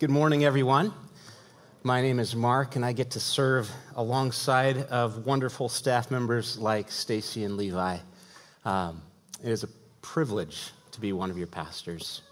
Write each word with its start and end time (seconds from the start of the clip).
Good 0.00 0.08
morning, 0.08 0.46
everyone. 0.46 0.94
My 1.82 2.00
name 2.00 2.20
is 2.20 2.34
Mark, 2.34 2.74
and 2.74 2.86
I 2.86 2.94
get 2.94 3.10
to 3.10 3.20
serve 3.20 3.70
alongside 3.96 4.78
of 4.84 5.26
wonderful 5.26 5.68
staff 5.68 6.10
members 6.10 6.56
like 6.56 6.90
Stacy 6.90 7.44
and 7.44 7.58
Levi. 7.58 7.98
Um, 8.64 9.02
it 9.44 9.50
is 9.50 9.62
a 9.62 9.68
privilege 10.00 10.70
to 10.92 11.02
be 11.02 11.12
one 11.12 11.30
of 11.30 11.36
your 11.36 11.48
pastors. 11.48 12.22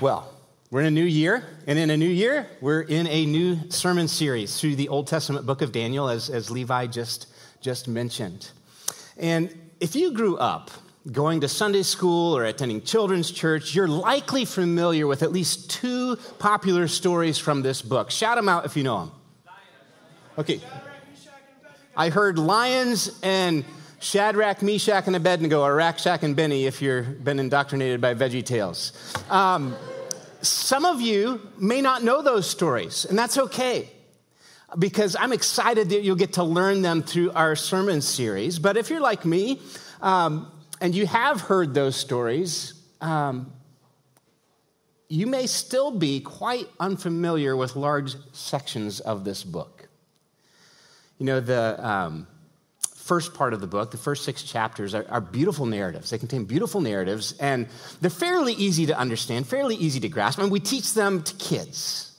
Well, 0.00 0.28
we're 0.72 0.80
in 0.80 0.86
a 0.86 0.90
new 0.90 1.04
year, 1.04 1.44
and 1.68 1.78
in 1.78 1.90
a 1.90 1.96
new 1.96 2.04
year, 2.04 2.48
we're 2.60 2.82
in 2.82 3.06
a 3.06 3.26
new 3.26 3.70
sermon 3.70 4.08
series 4.08 4.60
through 4.60 4.74
the 4.74 4.88
Old 4.88 5.06
Testament 5.06 5.46
book 5.46 5.62
of 5.62 5.70
Daniel, 5.70 6.08
as, 6.08 6.30
as 6.30 6.50
Levi 6.50 6.88
just, 6.88 7.28
just 7.60 7.86
mentioned. 7.86 8.50
And 9.16 9.56
if 9.78 9.94
you 9.94 10.10
grew 10.10 10.36
up 10.38 10.72
going 11.12 11.40
to 11.42 11.48
Sunday 11.48 11.82
school 11.82 12.36
or 12.36 12.44
attending 12.44 12.82
children's 12.82 13.30
church, 13.30 13.74
you're 13.74 13.88
likely 13.88 14.44
familiar 14.44 15.06
with 15.06 15.22
at 15.22 15.32
least 15.32 15.70
two 15.70 16.16
popular 16.38 16.88
stories 16.88 17.38
from 17.38 17.62
this 17.62 17.82
book. 17.82 18.10
Shout 18.10 18.36
them 18.36 18.48
out 18.48 18.64
if 18.64 18.76
you 18.76 18.82
know 18.82 18.98
them. 18.98 19.12
Okay. 20.38 20.60
I 21.96 22.10
heard 22.10 22.38
lions 22.38 23.18
and 23.22 23.64
Shadrach, 24.00 24.60
Meshach, 24.60 25.06
and 25.06 25.16
Abednego, 25.16 25.62
or 25.62 25.74
Rack, 25.74 25.98
Shack 25.98 26.22
and 26.22 26.36
Benny 26.36 26.66
if 26.66 26.82
you've 26.82 27.24
been 27.24 27.38
indoctrinated 27.38 28.00
by 28.00 28.14
Veggie 28.14 28.44
Tales. 28.44 28.92
Um, 29.30 29.74
some 30.42 30.84
of 30.84 31.00
you 31.00 31.40
may 31.58 31.80
not 31.80 32.04
know 32.04 32.20
those 32.20 32.48
stories, 32.48 33.06
and 33.06 33.18
that's 33.18 33.38
okay 33.38 33.88
because 34.78 35.16
I'm 35.16 35.32
excited 35.32 35.88
that 35.90 36.02
you'll 36.02 36.16
get 36.16 36.34
to 36.34 36.44
learn 36.44 36.82
them 36.82 37.02
through 37.02 37.32
our 37.32 37.56
sermon 37.56 38.02
series. 38.02 38.58
But 38.58 38.76
if 38.76 38.90
you're 38.90 39.00
like 39.00 39.24
me, 39.24 39.60
um, 40.02 40.52
and 40.80 40.94
you 40.94 41.06
have 41.06 41.40
heard 41.40 41.74
those 41.74 41.96
stories, 41.96 42.74
um, 43.00 43.52
you 45.08 45.26
may 45.26 45.46
still 45.46 45.90
be 45.90 46.20
quite 46.20 46.68
unfamiliar 46.80 47.56
with 47.56 47.76
large 47.76 48.14
sections 48.32 49.00
of 49.00 49.24
this 49.24 49.44
book. 49.44 49.88
You 51.18 51.26
know, 51.26 51.40
the 51.40 51.86
um, 51.86 52.26
first 53.06 53.34
part 53.34 53.54
of 53.54 53.60
the 53.60 53.66
book, 53.66 53.92
the 53.92 53.96
first 53.96 54.24
six 54.24 54.42
chapters, 54.42 54.94
are, 54.94 55.06
are, 55.08 55.20
beautiful 55.20 55.64
narratives. 55.64 56.10
They 56.10 56.18
contain 56.18 56.44
beautiful 56.44 56.80
narratives, 56.80 57.34
and 57.38 57.68
they're 58.00 58.10
fairly 58.10 58.52
easy 58.54 58.86
to 58.86 58.98
understand, 58.98 59.46
fairly 59.46 59.76
easy 59.76 60.00
to 60.00 60.08
grasp, 60.08 60.40
and 60.40 60.50
we 60.50 60.60
teach 60.60 60.92
them 60.92 61.22
to 61.22 61.34
kids. 61.36 62.18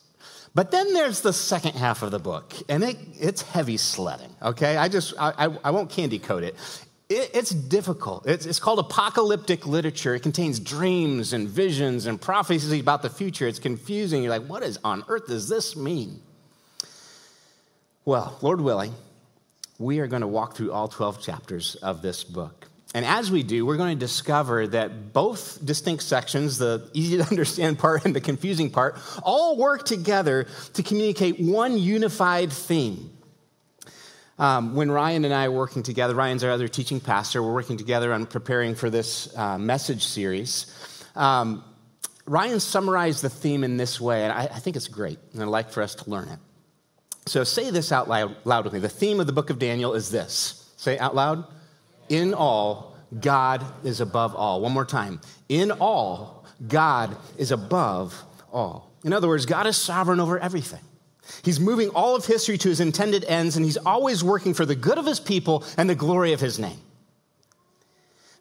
But 0.55 0.71
then 0.71 0.93
there's 0.93 1.21
the 1.21 1.33
second 1.33 1.75
half 1.75 2.01
of 2.03 2.11
the 2.11 2.19
book, 2.19 2.53
and 2.69 2.83
it, 2.83 2.97
it's 3.19 3.41
heavy 3.41 3.77
sledding, 3.77 4.33
okay? 4.41 4.77
I 4.77 4.87
just, 4.87 5.13
I, 5.19 5.33
I, 5.37 5.57
I 5.65 5.71
won't 5.71 5.89
candy 5.89 6.19
coat 6.19 6.43
it. 6.43 6.55
It, 7.09 7.31
it's 7.33 7.51
difficult. 7.51 8.27
It's, 8.27 8.45
it's 8.45 8.59
called 8.59 8.79
apocalyptic 8.79 9.65
literature. 9.65 10.15
It 10.15 10.23
contains 10.23 10.59
dreams 10.59 11.33
and 11.33 11.47
visions 11.47 12.05
and 12.05 12.19
prophecies 12.19 12.79
about 12.79 13.01
the 13.01 13.09
future. 13.09 13.47
It's 13.47 13.59
confusing. 13.59 14.23
You're 14.23 14.37
like, 14.37 14.47
what 14.47 14.63
is 14.63 14.79
on 14.83 15.03
earth 15.07 15.27
does 15.27 15.47
this 15.47 15.75
mean? 15.75 16.21
Well, 18.03 18.37
Lord 18.41 18.61
willing, 18.61 18.93
we 19.79 19.99
are 19.99 20.07
going 20.07 20.21
to 20.21 20.27
walk 20.27 20.55
through 20.55 20.71
all 20.71 20.87
12 20.87 21.21
chapters 21.21 21.75
of 21.75 22.01
this 22.01 22.23
book. 22.23 22.67
And 22.95 23.05
as 23.05 23.29
we 23.29 23.43
do, 23.43 23.65
we're 23.65 23.77
going 23.77 23.97
to 23.97 23.99
discover 23.99 24.65
that 24.67 25.13
both 25.13 25.63
distinct 25.63 26.03
sections, 26.03 26.57
the 26.57 26.89
easy 26.93 27.17
to 27.17 27.23
understand 27.29 27.79
part 27.79 28.05
and 28.05 28.15
the 28.15 28.21
confusing 28.21 28.69
part, 28.69 28.97
all 29.23 29.57
work 29.57 29.85
together 29.85 30.47
to 30.73 30.83
communicate 30.83 31.39
one 31.39 31.77
unified 31.77 32.51
theme. 32.51 33.11
Um, 34.39 34.75
when 34.75 34.91
Ryan 34.91 35.25
and 35.25 35.33
I 35.33 35.45
are 35.45 35.51
working 35.51 35.81
together, 35.81 36.13
Ryan's 36.13 36.43
our 36.43 36.51
other 36.51 36.67
teaching 36.67 36.99
pastor, 36.99 37.41
we're 37.41 37.53
working 37.53 37.77
together 37.77 38.13
on 38.13 38.27
preparing 38.27 38.75
for 38.75 38.89
this 38.89 39.35
uh, 39.35 39.57
message 39.57 40.05
series. 40.05 40.67
Um, 41.15 41.63
Ryan 42.27 42.59
summarized 42.59 43.23
the 43.23 43.29
theme 43.29 43.63
in 43.63 43.77
this 43.77 43.99
way, 43.99 44.23
and 44.23 44.31
I, 44.31 44.43
I, 44.43 44.59
think 44.59 44.75
it's 44.75 44.87
great, 44.87 45.17
and 45.33 45.41
I'd 45.41 45.47
like 45.47 45.71
for 45.71 45.81
us 45.81 45.95
to 45.95 46.09
learn 46.09 46.27
it. 46.27 46.39
So 47.25 47.43
say 47.43 47.71
this 47.71 47.91
out 47.91 48.07
loud, 48.07 48.35
loud 48.43 48.65
with 48.65 48.73
me. 48.73 48.79
The 48.79 48.89
theme 48.89 49.19
of 49.19 49.27
the 49.27 49.33
book 49.33 49.49
of 49.49 49.57
Daniel 49.57 49.93
is 49.95 50.11
this. 50.11 50.71
Say 50.77 50.99
out 50.99 51.15
loud. 51.15 51.45
In 52.09 52.33
all, 52.33 52.95
God 53.19 53.65
is 53.83 54.01
above 54.01 54.35
all. 54.35 54.61
One 54.61 54.71
more 54.71 54.85
time. 54.85 55.19
In 55.49 55.71
all, 55.71 56.45
God 56.67 57.17
is 57.37 57.51
above 57.51 58.23
all. 58.51 58.91
In 59.03 59.13
other 59.13 59.27
words, 59.27 59.45
God 59.45 59.65
is 59.65 59.77
sovereign 59.77 60.19
over 60.19 60.37
everything. 60.37 60.81
He's 61.43 61.59
moving 61.59 61.89
all 61.89 62.15
of 62.15 62.25
history 62.25 62.57
to 62.59 62.69
his 62.69 62.79
intended 62.79 63.23
ends, 63.25 63.55
and 63.55 63.65
he's 63.65 63.77
always 63.77 64.23
working 64.23 64.53
for 64.53 64.65
the 64.65 64.75
good 64.75 64.97
of 64.97 65.05
his 65.05 65.19
people 65.19 65.63
and 65.77 65.89
the 65.89 65.95
glory 65.95 66.33
of 66.33 66.39
his 66.39 66.59
name. 66.59 66.79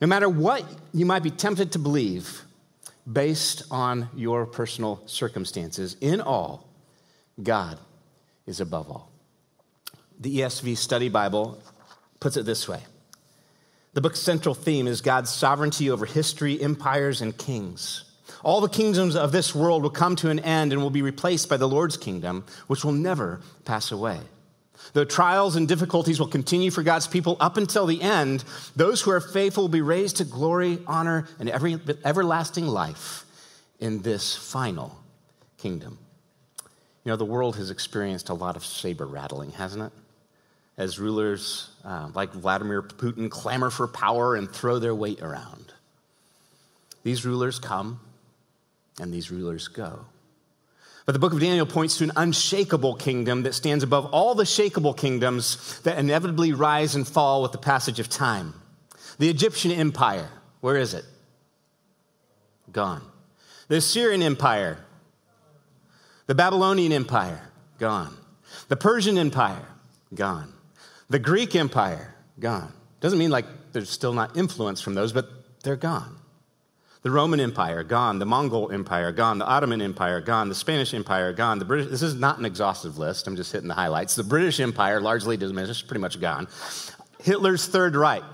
No 0.01 0.07
matter 0.07 0.29
what 0.29 0.65
you 0.93 1.07
might 1.07 1.23
be 1.23 1.31
tempted 1.31 1.73
to 1.73 1.79
believe 1.79 2.43
based 3.11 3.63
on 3.71 4.09
your 4.15 4.47
personal 4.47 5.03
circumstances, 5.07 5.97
in 6.01 6.21
all, 6.21 6.69
God 7.43 7.79
is 8.47 8.61
above 8.61 8.91
all. 8.91 9.11
The 10.19 10.41
ESV 10.41 10.77
Study 10.77 11.09
Bible 11.09 11.61
puts 12.21 12.37
it 12.37 12.45
this 12.47 12.69
way 12.69 12.81
The 13.95 14.01
book's 14.01 14.21
central 14.21 14.55
theme 14.55 14.87
is 14.87 15.01
God's 15.01 15.31
sovereignty 15.31 15.91
over 15.91 16.07
history, 16.07 16.61
empires, 16.61 17.21
and 17.21 17.37
kings. 17.37 18.06
All 18.47 18.61
the 18.61 18.69
kingdoms 18.69 19.17
of 19.17 19.33
this 19.33 19.57
world 19.57 19.83
will 19.83 19.91
come 19.91 20.15
to 20.17 20.31
an 20.31 20.39
end 20.39 20.73
and 20.73 20.81
will 20.81 20.89
be 20.89 21.03
replaced 21.03 21.49
by 21.49 21.57
the 21.57 21.67
Lord's 21.67 21.97
kingdom, 21.97 22.45
which 22.69 22.85
will 22.85 22.93
never 22.93 23.41
pass 23.65 23.91
away. 23.91 24.21
Though 24.93 25.05
trials 25.05 25.57
and 25.57 25.67
difficulties 25.67 26.21
will 26.21 26.29
continue 26.29 26.71
for 26.71 26.85
God's 26.85 27.09
people 27.09 27.37
up 27.41 27.57
until 27.57 27.87
the 27.87 28.01
end, 28.01 28.45
those 28.77 29.03
who 29.03 29.11
are 29.11 29.21
faithful 29.21 29.65
will 29.65 29.69
be 29.69 29.81
raised 29.81 30.19
to 30.19 30.25
glory, 30.25 30.79
honor, 30.87 31.27
and 31.41 31.49
every, 31.49 31.81
everlasting 32.05 32.69
life 32.69 33.25
in 33.81 34.03
this 34.03 34.37
final 34.37 34.97
kingdom. 35.59 35.99
You 37.03 37.11
know, 37.11 37.17
the 37.17 37.25
world 37.25 37.57
has 37.57 37.73
experienced 37.73 38.29
a 38.29 38.35
lot 38.35 38.55
of 38.55 38.65
saber 38.65 39.07
rattling, 39.07 39.51
hasn't 39.51 39.83
it? 39.83 39.93
As 40.79 41.01
rulers 41.01 41.69
uh, 41.85 42.11
like 42.15 42.31
Vladimir 42.31 42.83
Putin 42.83 43.29
clamor 43.29 43.71
for 43.71 43.89
power 43.89 44.37
and 44.37 44.49
throw 44.49 44.79
their 44.79 44.95
weight 44.95 45.21
around. 45.21 45.73
These 47.03 47.27
rulers 47.27 47.59
come 47.59 47.99
and 49.01 49.13
these 49.13 49.31
rulers 49.31 49.69
go. 49.69 50.07
But 51.05 51.13
the 51.13 51.19
book 51.21 51.33
of 51.33 51.41
Daniel 51.41 51.67
points 51.67 51.99
to 51.99 52.05
an 52.05 52.13
unshakable 52.17 52.97
kingdom 52.97 53.45
that 53.45 53.55
stands 53.55 53.85
above 53.85 54.07
all 54.07 54.35
the 54.35 54.45
shakable 54.45 54.97
kingdoms 54.97 55.81
that 55.83 55.99
inevitably 55.99 56.53
rise 56.53 56.97
and 56.97 57.07
fall 57.07 57.43
with 57.43 57.53
the 57.53 57.59
passage 57.59 58.01
of 58.01 58.09
time. 58.09 58.55
The 59.19 59.29
Egyptian 59.29 59.71
empire, 59.71 60.29
where 60.61 60.77
is 60.77 60.95
it? 60.95 61.05
Gone. 62.73 63.03
The 63.69 63.77
Assyrian 63.77 64.23
empire, 64.23 64.79
the 66.27 66.35
Babylonian 66.35 66.93
empire, 66.93 67.41
gone. 67.79 68.17
The 68.69 68.77
Persian 68.77 69.17
empire, 69.17 69.65
gone. 70.13 70.53
The 71.09 71.21
Greek 71.21 71.55
empire, 71.55 72.15
gone. 72.41 72.73
Doesn't 73.01 73.19
mean 73.19 73.31
like 73.31 73.47
there's 73.73 73.91
still 73.91 74.13
not 74.13 74.37
influence 74.37 74.81
from 74.81 74.95
those, 74.95 75.13
but 75.13 75.29
they're 75.63 75.77
gone. 75.77 76.17
The 77.07 77.13
Roman 77.13 77.39
Empire, 77.39 77.85
gone. 77.85 78.19
The 78.19 78.27
Mongol 78.27 78.73
Empire, 78.73 79.13
gone. 79.13 79.39
The 79.39 79.47
Ottoman 79.47 79.81
Empire, 79.81 80.21
gone. 80.21 80.49
The 80.49 80.57
Spanish 80.57 80.93
Empire, 80.93 81.33
gone. 81.33 81.61
The 81.61 81.65
British, 81.65 81.89
this 81.89 82.03
is 82.03 82.17
not 82.17 82.41
an 82.41 82.45
exhaustive 82.45 82.99
list. 82.99 83.29
I'm 83.29 83.37
just 83.37 83.53
hitting 83.53 83.69
the 83.69 83.75
highlights. 83.75 84.17
The 84.17 84.25
British 84.25 84.59
Empire, 84.59 85.01
largely 85.01 85.37
diminished, 85.37 85.87
pretty 85.87 86.01
much 86.01 86.21
gone. 86.21 86.49
Hitler's 87.21 87.65
Third 87.65 87.95
Reich, 87.95 88.25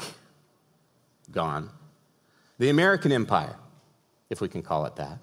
gone. 1.30 1.68
The 2.58 2.70
American 2.70 3.12
Empire, 3.12 3.56
if 4.30 4.40
we 4.40 4.48
can 4.48 4.62
call 4.62 4.86
it 4.86 4.96
that, 4.96 5.18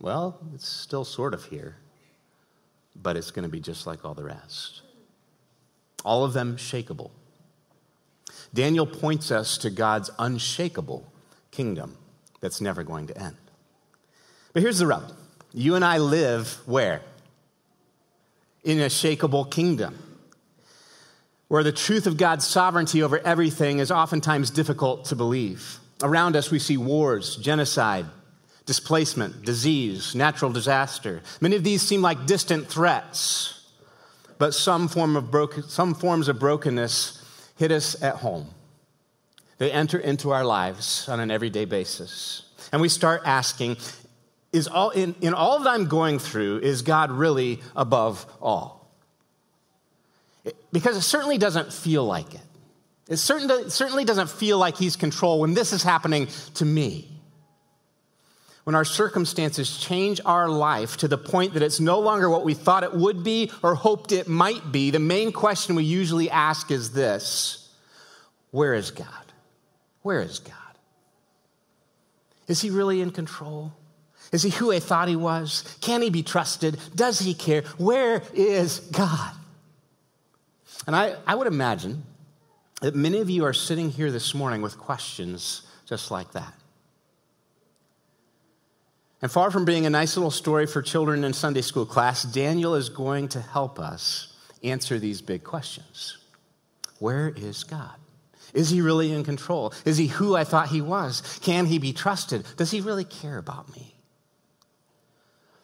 well, 0.00 0.40
it's 0.54 0.66
still 0.66 1.04
sort 1.04 1.34
of 1.34 1.44
here, 1.44 1.76
but 2.96 3.14
it's 3.18 3.30
going 3.30 3.42
to 3.42 3.50
be 3.50 3.60
just 3.60 3.86
like 3.86 4.06
all 4.06 4.14
the 4.14 4.24
rest. 4.24 4.80
All 6.02 6.24
of 6.24 6.32
them 6.32 6.56
shakable. 6.56 7.10
Daniel 8.54 8.86
points 8.86 9.30
us 9.30 9.58
to 9.58 9.68
God's 9.68 10.08
unshakable 10.18 11.12
kingdom 11.50 11.98
that's 12.44 12.60
never 12.60 12.82
going 12.82 13.06
to 13.06 13.18
end. 13.18 13.36
But 14.52 14.60
here's 14.60 14.78
the 14.78 14.86
rub 14.86 15.10
you 15.54 15.76
and 15.76 15.84
I 15.84 15.96
live 15.96 16.60
where? 16.66 17.00
In 18.64 18.80
a 18.80 18.86
shakable 18.86 19.50
kingdom 19.50 19.98
where 21.48 21.62
the 21.62 21.72
truth 21.72 22.06
of 22.06 22.18
God's 22.18 22.46
sovereignty 22.46 23.02
over 23.02 23.18
everything 23.20 23.78
is 23.78 23.90
oftentimes 23.90 24.50
difficult 24.50 25.06
to 25.06 25.16
believe. 25.16 25.78
Around 26.02 26.36
us, 26.36 26.50
we 26.50 26.58
see 26.58 26.76
wars, 26.76 27.36
genocide, 27.36 28.04
displacement, 28.66 29.42
disease, 29.46 30.14
natural 30.14 30.52
disaster. 30.52 31.22
Many 31.40 31.56
of 31.56 31.64
these 31.64 31.80
seem 31.80 32.02
like 32.02 32.26
distant 32.26 32.68
threats, 32.68 33.70
but 34.36 34.52
some, 34.52 34.88
form 34.88 35.16
of 35.16 35.30
broken, 35.30 35.62
some 35.62 35.94
forms 35.94 36.28
of 36.28 36.38
brokenness 36.38 37.22
hit 37.56 37.72
us 37.72 38.02
at 38.02 38.16
home. 38.16 38.48
They 39.64 39.72
enter 39.72 39.98
into 39.98 40.30
our 40.30 40.44
lives 40.44 41.08
on 41.08 41.20
an 41.20 41.30
everyday 41.30 41.64
basis. 41.64 42.42
And 42.70 42.82
we 42.82 42.90
start 42.90 43.22
asking, 43.24 43.78
is 44.52 44.68
all, 44.68 44.90
in, 44.90 45.14
in 45.22 45.32
all 45.32 45.58
that 45.60 45.70
I'm 45.70 45.86
going 45.86 46.18
through, 46.18 46.58
is 46.58 46.82
God 46.82 47.10
really 47.10 47.62
above 47.74 48.26
all? 48.42 48.94
because 50.70 50.98
it 50.98 51.00
certainly 51.00 51.38
doesn't 51.38 51.72
feel 51.72 52.04
like 52.04 52.34
it. 52.34 52.42
It 53.08 53.16
certainly, 53.16 53.70
certainly 53.70 54.04
doesn't 54.04 54.28
feel 54.28 54.58
like 54.58 54.76
He's 54.76 54.96
control 54.96 55.40
when 55.40 55.54
this 55.54 55.72
is 55.72 55.82
happening 55.82 56.28
to 56.56 56.66
me. 56.66 57.08
when 58.64 58.76
our 58.76 58.84
circumstances 58.84 59.78
change 59.78 60.20
our 60.26 60.46
life 60.46 60.98
to 60.98 61.08
the 61.08 61.16
point 61.16 61.54
that 61.54 61.62
it's 61.62 61.80
no 61.80 62.00
longer 62.00 62.28
what 62.28 62.44
we 62.44 62.52
thought 62.52 62.82
it 62.82 62.92
would 62.92 63.24
be 63.24 63.50
or 63.62 63.74
hoped 63.74 64.12
it 64.12 64.28
might 64.28 64.72
be, 64.72 64.90
the 64.90 64.98
main 64.98 65.32
question 65.32 65.74
we 65.74 65.84
usually 65.84 66.28
ask 66.28 66.70
is 66.70 66.90
this 66.90 67.70
Where 68.50 68.74
is 68.74 68.90
God? 68.90 69.23
Where 70.04 70.20
is 70.20 70.38
God? 70.38 70.52
Is 72.46 72.60
he 72.60 72.68
really 72.68 73.00
in 73.00 73.10
control? 73.10 73.72
Is 74.32 74.42
he 74.42 74.50
who 74.50 74.70
I 74.70 74.78
thought 74.78 75.08
he 75.08 75.16
was? 75.16 75.64
Can 75.80 76.02
he 76.02 76.10
be 76.10 76.22
trusted? 76.22 76.78
Does 76.94 77.18
he 77.18 77.32
care? 77.32 77.62
Where 77.78 78.22
is 78.34 78.80
God? 78.80 79.32
And 80.86 80.94
I, 80.94 81.16
I 81.26 81.34
would 81.34 81.46
imagine 81.46 82.02
that 82.82 82.94
many 82.94 83.20
of 83.20 83.30
you 83.30 83.46
are 83.46 83.54
sitting 83.54 83.88
here 83.88 84.12
this 84.12 84.34
morning 84.34 84.60
with 84.60 84.76
questions 84.76 85.62
just 85.86 86.10
like 86.10 86.32
that. 86.32 86.52
And 89.22 89.32
far 89.32 89.50
from 89.50 89.64
being 89.64 89.86
a 89.86 89.90
nice 89.90 90.18
little 90.18 90.30
story 90.30 90.66
for 90.66 90.82
children 90.82 91.24
in 91.24 91.32
Sunday 91.32 91.62
school 91.62 91.86
class, 91.86 92.24
Daniel 92.24 92.74
is 92.74 92.90
going 92.90 93.28
to 93.28 93.40
help 93.40 93.78
us 93.78 94.36
answer 94.62 94.98
these 94.98 95.22
big 95.22 95.44
questions 95.44 96.18
Where 96.98 97.30
is 97.30 97.64
God? 97.64 98.03
Is 98.54 98.70
he 98.70 98.80
really 98.80 99.12
in 99.12 99.24
control? 99.24 99.74
Is 99.84 99.98
he 99.98 100.06
who 100.06 100.36
I 100.36 100.44
thought 100.44 100.68
he 100.68 100.80
was? 100.80 101.40
Can 101.42 101.66
he 101.66 101.78
be 101.78 101.92
trusted? 101.92 102.46
Does 102.56 102.70
he 102.70 102.80
really 102.80 103.04
care 103.04 103.36
about 103.36 103.74
me? 103.74 103.96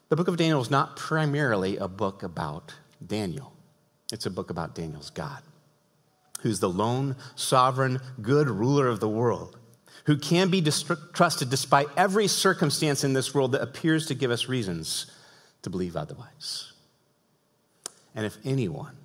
The 0.08 0.16
book 0.16 0.26
of 0.26 0.36
Daniel 0.36 0.60
is 0.60 0.72
not 0.72 0.96
primarily 0.96 1.76
a 1.76 1.86
book 1.86 2.24
about 2.24 2.74
Daniel, 3.04 3.52
it's 4.12 4.26
a 4.26 4.30
book 4.30 4.50
about 4.50 4.74
Daniel's 4.74 5.10
God, 5.10 5.40
who's 6.40 6.58
the 6.58 6.68
lone, 6.68 7.16
sovereign, 7.36 8.00
good 8.20 8.50
ruler 8.50 8.88
of 8.88 8.98
the 8.98 9.08
world, 9.08 9.56
who 10.06 10.18
can 10.18 10.50
be 10.50 10.60
trusted 10.60 11.48
despite 11.48 11.86
every 11.96 12.26
circumstance 12.26 13.04
in 13.04 13.12
this 13.12 13.32
world 13.32 13.52
that 13.52 13.62
appears 13.62 14.06
to 14.06 14.14
give 14.14 14.32
us 14.32 14.48
reasons 14.48 15.06
to 15.62 15.70
believe 15.70 15.94
otherwise. 15.96 16.72
And 18.14 18.26
if 18.26 18.36
anyone 18.44 18.96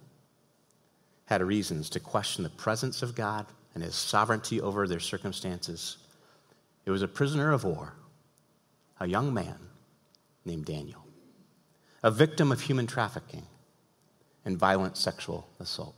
had 1.26 1.44
reasons 1.44 1.90
to 1.92 2.00
question 2.00 2.44
the 2.44 2.50
presence 2.50 3.04
of 3.04 3.14
God 3.14 3.46
and 3.76 3.84
his 3.84 3.94
sovereignty 3.94 4.60
over 4.60 4.88
their 4.88 5.00
circumstances, 5.00 5.98
it 6.86 6.92
was 6.92 7.02
a 7.02 7.08
prisoner 7.08 7.52
of 7.52 7.64
war, 7.64 7.94
a 9.00 9.08
young 9.08 9.34
man 9.34 9.58
named 10.46 10.66
Daniel, 10.66 11.06
a 12.02 12.10
victim 12.10 12.52
of 12.52 12.62
human 12.62 12.88
trafficking 12.88 13.46
and 14.46 14.58
violent 14.58 14.96
sexual 14.96 15.48
assault. 15.60 15.96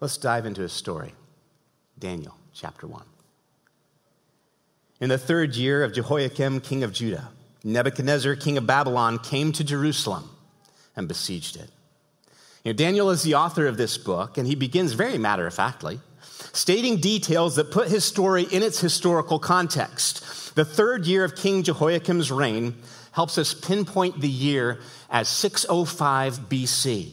Let's 0.00 0.18
dive 0.18 0.44
into 0.44 0.60
his 0.60 0.72
story. 0.72 1.14
Daniel 1.98 2.36
chapter 2.52 2.86
1. 2.86 3.02
In 5.00 5.08
the 5.08 5.18
third 5.18 5.56
year 5.56 5.82
of 5.82 5.92
Jehoiakim, 5.92 6.60
king 6.60 6.82
of 6.82 6.92
Judah, 6.92 7.30
Nebuchadnezzar, 7.64 8.36
king 8.36 8.58
of 8.58 8.66
Babylon, 8.66 9.18
came 9.18 9.52
to 9.52 9.64
Jerusalem 9.64 10.28
and 10.94 11.08
besieged 11.08 11.56
it. 11.56 11.70
Daniel 12.72 13.10
is 13.10 13.22
the 13.22 13.34
author 13.34 13.66
of 13.66 13.76
this 13.76 13.96
book, 13.96 14.38
and 14.38 14.46
he 14.46 14.54
begins 14.54 14.92
very 14.92 15.18
matter 15.18 15.46
of 15.46 15.54
factly, 15.54 16.00
stating 16.52 16.96
details 16.96 17.56
that 17.56 17.70
put 17.70 17.88
his 17.88 18.04
story 18.04 18.42
in 18.44 18.62
its 18.62 18.80
historical 18.80 19.38
context. 19.38 20.54
The 20.56 20.64
third 20.64 21.06
year 21.06 21.22
of 21.22 21.36
King 21.36 21.62
Jehoiakim's 21.62 22.32
reign 22.32 22.74
helps 23.12 23.38
us 23.38 23.54
pinpoint 23.54 24.20
the 24.20 24.28
year 24.28 24.80
as 25.10 25.28
605 25.28 26.48
BC. 26.48 27.12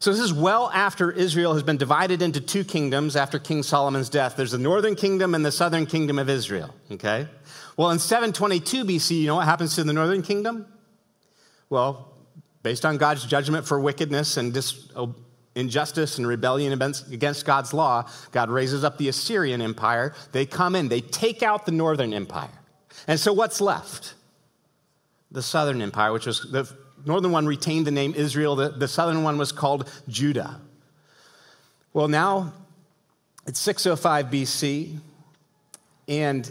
So, 0.00 0.10
this 0.10 0.20
is 0.20 0.34
well 0.34 0.70
after 0.74 1.10
Israel 1.10 1.54
has 1.54 1.62
been 1.62 1.78
divided 1.78 2.20
into 2.20 2.40
two 2.40 2.62
kingdoms 2.62 3.16
after 3.16 3.38
King 3.38 3.62
Solomon's 3.62 4.10
death. 4.10 4.36
There's 4.36 4.52
the 4.52 4.58
northern 4.58 4.96
kingdom 4.96 5.34
and 5.34 5.46
the 5.46 5.52
southern 5.52 5.86
kingdom 5.86 6.18
of 6.18 6.28
Israel, 6.28 6.74
okay? 6.90 7.26
Well, 7.76 7.90
in 7.90 7.98
722 7.98 8.84
BC, 8.84 9.20
you 9.20 9.26
know 9.28 9.36
what 9.36 9.46
happens 9.46 9.74
to 9.76 9.84
the 9.84 9.94
northern 9.94 10.22
kingdom? 10.22 10.66
Well, 11.70 12.13
based 12.64 12.86
on 12.86 12.96
God's 12.96 13.24
judgment 13.26 13.66
for 13.66 13.78
wickedness 13.78 14.38
and 14.38 14.52
dis- 14.52 14.88
injustice 15.54 16.16
and 16.16 16.26
rebellion 16.26 16.72
against 17.12 17.44
God's 17.44 17.74
law, 17.74 18.08
God 18.32 18.48
raises 18.50 18.82
up 18.82 18.96
the 18.98 19.08
Assyrian 19.08 19.60
Empire. 19.60 20.14
They 20.32 20.46
come 20.46 20.74
in, 20.74 20.88
they 20.88 21.02
take 21.02 21.42
out 21.42 21.66
the 21.66 21.72
northern 21.72 22.12
empire. 22.14 22.58
And 23.06 23.20
so 23.20 23.34
what's 23.34 23.60
left? 23.60 24.14
The 25.30 25.42
southern 25.42 25.82
empire, 25.82 26.10
which 26.12 26.26
was 26.26 26.40
the 26.40 26.68
northern 27.04 27.32
one 27.32 27.46
retained 27.46 27.86
the 27.86 27.90
name 27.90 28.14
Israel, 28.16 28.56
the, 28.56 28.70
the 28.70 28.88
southern 28.88 29.22
one 29.22 29.36
was 29.36 29.52
called 29.52 29.90
Judah. 30.08 30.58
Well, 31.92 32.08
now 32.08 32.54
it's 33.46 33.60
605 33.60 34.26
BC, 34.26 34.98
and 36.08 36.50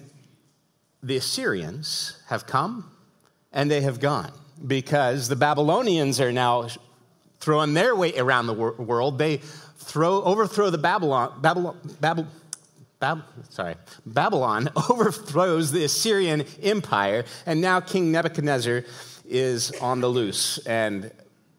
the 1.02 1.18
Assyrians 1.18 2.22
have 2.28 2.46
come 2.46 2.92
and 3.52 3.72
they 3.72 3.82
have 3.82 4.00
gone 4.00 4.32
because 4.66 5.28
the 5.28 5.36
Babylonians 5.36 6.20
are 6.20 6.32
now 6.32 6.68
throwing 7.40 7.74
their 7.74 7.96
weight 7.96 8.18
around 8.18 8.48
the 8.48 8.54
wor- 8.54 8.74
world. 8.74 9.18
They 9.18 9.38
throw, 9.78 10.22
overthrow 10.24 10.70
the 10.70 10.78
Babylon, 10.78 11.40
Babylon, 11.42 11.78
Babylon, 12.00 12.30
Bab, 13.00 13.22
sorry, 13.50 13.76
Babylon 14.06 14.70
overthrows 14.90 15.74
the 15.74 15.84
Assyrian 15.84 16.46
Empire, 16.62 17.26
and 17.46 17.60
now 17.60 17.82
King 17.82 18.14
Nebuchadnezzar 18.14 18.86
is 19.26 19.72
on 19.82 20.00
the 20.00 20.08
loose 20.08 20.58
and 20.60 21.12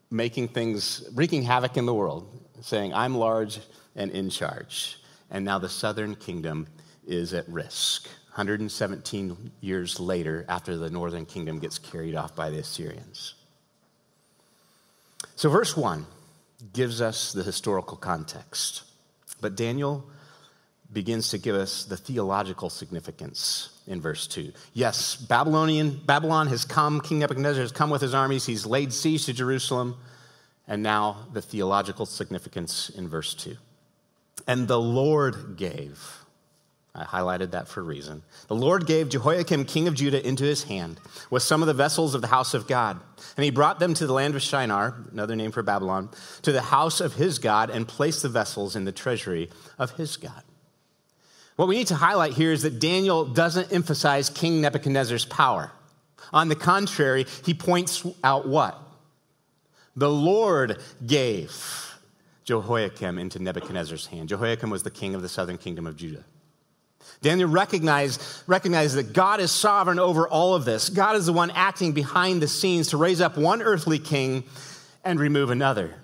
making 0.09 0.47
things, 0.47 1.07
wreaking 1.13 1.43
havoc 1.43 1.77
in 1.77 1.85
the 1.85 1.93
world, 1.93 2.27
saying, 2.61 2.95
I'm 2.95 3.15
large 3.15 3.59
and 3.95 4.09
in 4.09 4.31
charge. 4.31 4.97
And 5.29 5.45
now 5.45 5.59
the 5.59 5.69
southern 5.69 6.15
kingdom 6.15 6.65
is 7.05 7.31
at 7.35 7.47
risk. 7.47 8.07
117 8.35 9.51
years 9.61 9.97
later, 9.97 10.43
after 10.49 10.75
the 10.75 10.89
northern 10.89 11.25
kingdom 11.25 11.57
gets 11.57 11.79
carried 11.79 12.15
off 12.15 12.35
by 12.35 12.49
the 12.49 12.57
Assyrians. 12.57 13.35
So, 15.37 15.49
verse 15.49 15.77
1 15.77 16.05
gives 16.73 16.99
us 16.99 17.31
the 17.31 17.43
historical 17.43 17.95
context, 17.95 18.83
but 19.39 19.55
Daniel 19.55 20.05
begins 20.91 21.29
to 21.29 21.37
give 21.37 21.55
us 21.55 21.85
the 21.85 21.95
theological 21.95 22.69
significance 22.69 23.69
in 23.87 24.01
verse 24.01 24.27
2. 24.27 24.51
Yes, 24.73 25.15
Babylonian 25.15 26.01
Babylon 26.05 26.47
has 26.47 26.65
come, 26.65 26.99
King 26.99 27.19
Nebuchadnezzar 27.19 27.61
has 27.61 27.71
come 27.71 27.89
with 27.89 28.01
his 28.01 28.13
armies, 28.13 28.45
he's 28.45 28.65
laid 28.65 28.91
siege 28.91 29.25
to 29.27 29.33
Jerusalem, 29.33 29.95
and 30.67 30.83
now 30.83 31.27
the 31.31 31.41
theological 31.41 32.05
significance 32.05 32.89
in 32.89 33.07
verse 33.07 33.33
2. 33.33 33.55
And 34.45 34.67
the 34.67 34.79
Lord 34.79 35.55
gave 35.55 36.24
I 36.97 37.03
highlighted 37.03 37.51
that 37.51 37.67
for 37.67 37.81
a 37.81 37.83
reason. 37.83 38.23
The 38.47 38.55
Lord 38.55 38.87
gave 38.87 39.09
Jehoiakim, 39.09 39.65
king 39.65 39.89
of 39.89 39.95
Judah, 39.95 40.25
into 40.25 40.45
his 40.45 40.63
hand 40.63 40.99
with 41.29 41.43
some 41.43 41.61
of 41.61 41.67
the 41.67 41.73
vessels 41.73 42.15
of 42.15 42.21
the 42.21 42.27
house 42.27 42.53
of 42.53 42.67
God. 42.67 43.01
And 43.35 43.43
he 43.43 43.51
brought 43.51 43.79
them 43.79 43.93
to 43.95 44.07
the 44.07 44.13
land 44.13 44.33
of 44.33 44.41
Shinar, 44.41 44.95
another 45.11 45.35
name 45.35 45.51
for 45.51 45.61
Babylon, 45.61 46.09
to 46.43 46.53
the 46.53 46.61
house 46.61 47.01
of 47.01 47.15
his 47.15 47.37
God, 47.37 47.69
and 47.69 47.85
placed 47.85 48.21
the 48.21 48.29
vessels 48.29 48.77
in 48.77 48.85
the 48.85 48.93
treasury 48.93 49.49
of 49.77 49.91
his 49.91 50.15
God. 50.15 50.41
What 51.57 51.67
we 51.67 51.75
need 51.75 51.87
to 51.87 51.95
highlight 51.95 52.33
here 52.33 52.53
is 52.53 52.61
that 52.61 52.79
Daniel 52.79 53.25
doesn't 53.25 53.73
emphasize 53.73 54.29
King 54.29 54.61
Nebuchadnezzar's 54.61 55.25
power. 55.25 55.71
On 56.31 56.47
the 56.47 56.55
contrary, 56.55 57.25
he 57.45 57.53
points 57.53 58.05
out 58.23 58.47
what? 58.47 58.79
The 59.97 60.09
Lord 60.09 60.79
gave 61.05 61.93
Jehoiakim 62.45 63.17
into 63.17 63.39
Nebuchadnezzar's 63.39 64.07
hand. 64.07 64.29
Jehoiakim 64.29 64.69
was 64.69 64.83
the 64.83 64.91
king 64.91 65.13
of 65.13 65.21
the 65.21 65.29
southern 65.29 65.57
kingdom 65.57 65.87
of 65.87 65.97
Judah. 65.97 66.23
Daniel 67.21 67.49
recognized, 67.49 68.21
recognized 68.47 68.95
that 68.95 69.13
God 69.13 69.39
is 69.39 69.51
sovereign 69.51 69.99
over 69.99 70.27
all 70.27 70.55
of 70.55 70.65
this. 70.65 70.89
God 70.89 71.15
is 71.15 71.25
the 71.25 71.33
one 71.33 71.51
acting 71.51 71.91
behind 71.91 72.41
the 72.41 72.47
scenes 72.47 72.89
to 72.89 72.97
raise 72.97 73.21
up 73.21 73.37
one 73.37 73.61
earthly 73.61 73.99
king 73.99 74.43
and 75.03 75.19
remove 75.19 75.49
another. 75.49 75.95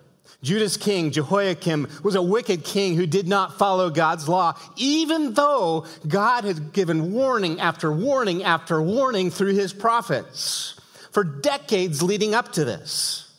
Judah's 0.42 0.78
king, 0.78 1.12
Jehoiakim, 1.12 1.88
was 2.04 2.16
a 2.16 2.22
wicked 2.22 2.64
king 2.64 2.96
who 2.96 3.06
did 3.06 3.28
not 3.28 3.60
follow 3.60 3.92
God's 3.92 4.28
law, 4.28 4.58
even 4.76 5.36
though 5.36 5.86
God 6.08 6.46
had 6.46 6.74
given 6.74 7.14
warning 7.14 7.60
after 7.60 7.92
warning 7.92 8.44
after 8.44 8.82
warning 8.82 9.30
through 9.30 9.54
his 9.54 9.72
prophets 9.72 10.80
for 11.12 11.24
decades 11.24 12.02
leading 12.02 12.34
up 12.34 12.54
to 12.54 12.66
this. 12.66 13.32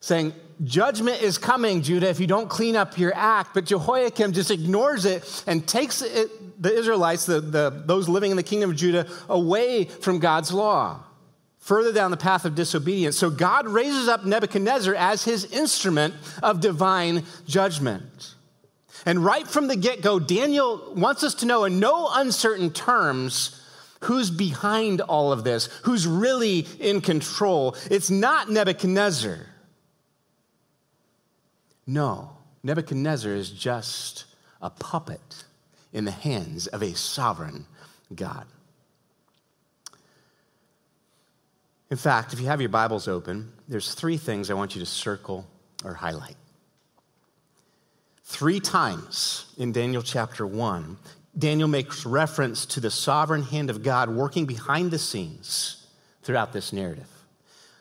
Saying, 0.00 0.32
Judgment 0.64 1.22
is 1.22 1.38
coming, 1.38 1.82
Judah, 1.82 2.08
if 2.08 2.20
you 2.20 2.26
don't 2.26 2.48
clean 2.48 2.76
up 2.76 2.96
your 2.96 3.12
act. 3.14 3.54
But 3.54 3.64
Jehoiakim 3.64 4.32
just 4.32 4.50
ignores 4.50 5.04
it 5.04 5.44
and 5.46 5.66
takes 5.66 6.02
it, 6.02 6.62
the 6.62 6.72
Israelites, 6.72 7.26
the, 7.26 7.40
the, 7.40 7.82
those 7.86 8.08
living 8.08 8.30
in 8.30 8.36
the 8.36 8.42
kingdom 8.42 8.70
of 8.70 8.76
Judah, 8.76 9.08
away 9.28 9.84
from 9.84 10.20
God's 10.20 10.52
law, 10.52 11.02
further 11.58 11.92
down 11.92 12.10
the 12.10 12.16
path 12.16 12.44
of 12.44 12.54
disobedience. 12.54 13.18
So 13.18 13.28
God 13.30 13.66
raises 13.66 14.08
up 14.08 14.24
Nebuchadnezzar 14.24 14.94
as 14.94 15.24
his 15.24 15.44
instrument 15.46 16.14
of 16.42 16.60
divine 16.60 17.24
judgment. 17.46 18.34
And 19.04 19.24
right 19.24 19.48
from 19.48 19.66
the 19.66 19.76
get 19.76 20.00
go, 20.00 20.20
Daniel 20.20 20.92
wants 20.94 21.24
us 21.24 21.34
to 21.36 21.46
know 21.46 21.64
in 21.64 21.80
no 21.80 22.08
uncertain 22.12 22.70
terms 22.70 23.58
who's 24.02 24.30
behind 24.30 25.00
all 25.00 25.32
of 25.32 25.42
this, 25.42 25.66
who's 25.84 26.06
really 26.06 26.66
in 26.78 27.00
control. 27.00 27.76
It's 27.90 28.10
not 28.10 28.48
Nebuchadnezzar. 28.48 29.46
No, 31.86 32.30
Nebuchadnezzar 32.62 33.32
is 33.32 33.50
just 33.50 34.24
a 34.60 34.70
puppet 34.70 35.44
in 35.92 36.04
the 36.04 36.10
hands 36.10 36.66
of 36.68 36.82
a 36.82 36.94
sovereign 36.94 37.66
God. 38.14 38.46
In 41.90 41.96
fact, 41.98 42.32
if 42.32 42.40
you 42.40 42.46
have 42.46 42.60
your 42.60 42.70
Bibles 42.70 43.06
open, 43.06 43.52
there's 43.68 43.94
three 43.94 44.16
things 44.16 44.50
I 44.50 44.54
want 44.54 44.74
you 44.74 44.80
to 44.80 44.86
circle 44.86 45.46
or 45.84 45.92
highlight. 45.92 46.36
Three 48.24 48.60
times 48.60 49.52
in 49.58 49.72
Daniel 49.72 50.02
chapter 50.02 50.46
1, 50.46 50.96
Daniel 51.36 51.68
makes 51.68 52.06
reference 52.06 52.64
to 52.66 52.80
the 52.80 52.90
sovereign 52.90 53.42
hand 53.42 53.68
of 53.68 53.82
God 53.82 54.08
working 54.08 54.46
behind 54.46 54.90
the 54.90 54.98
scenes 54.98 55.86
throughout 56.22 56.52
this 56.52 56.72
narrative. 56.72 57.08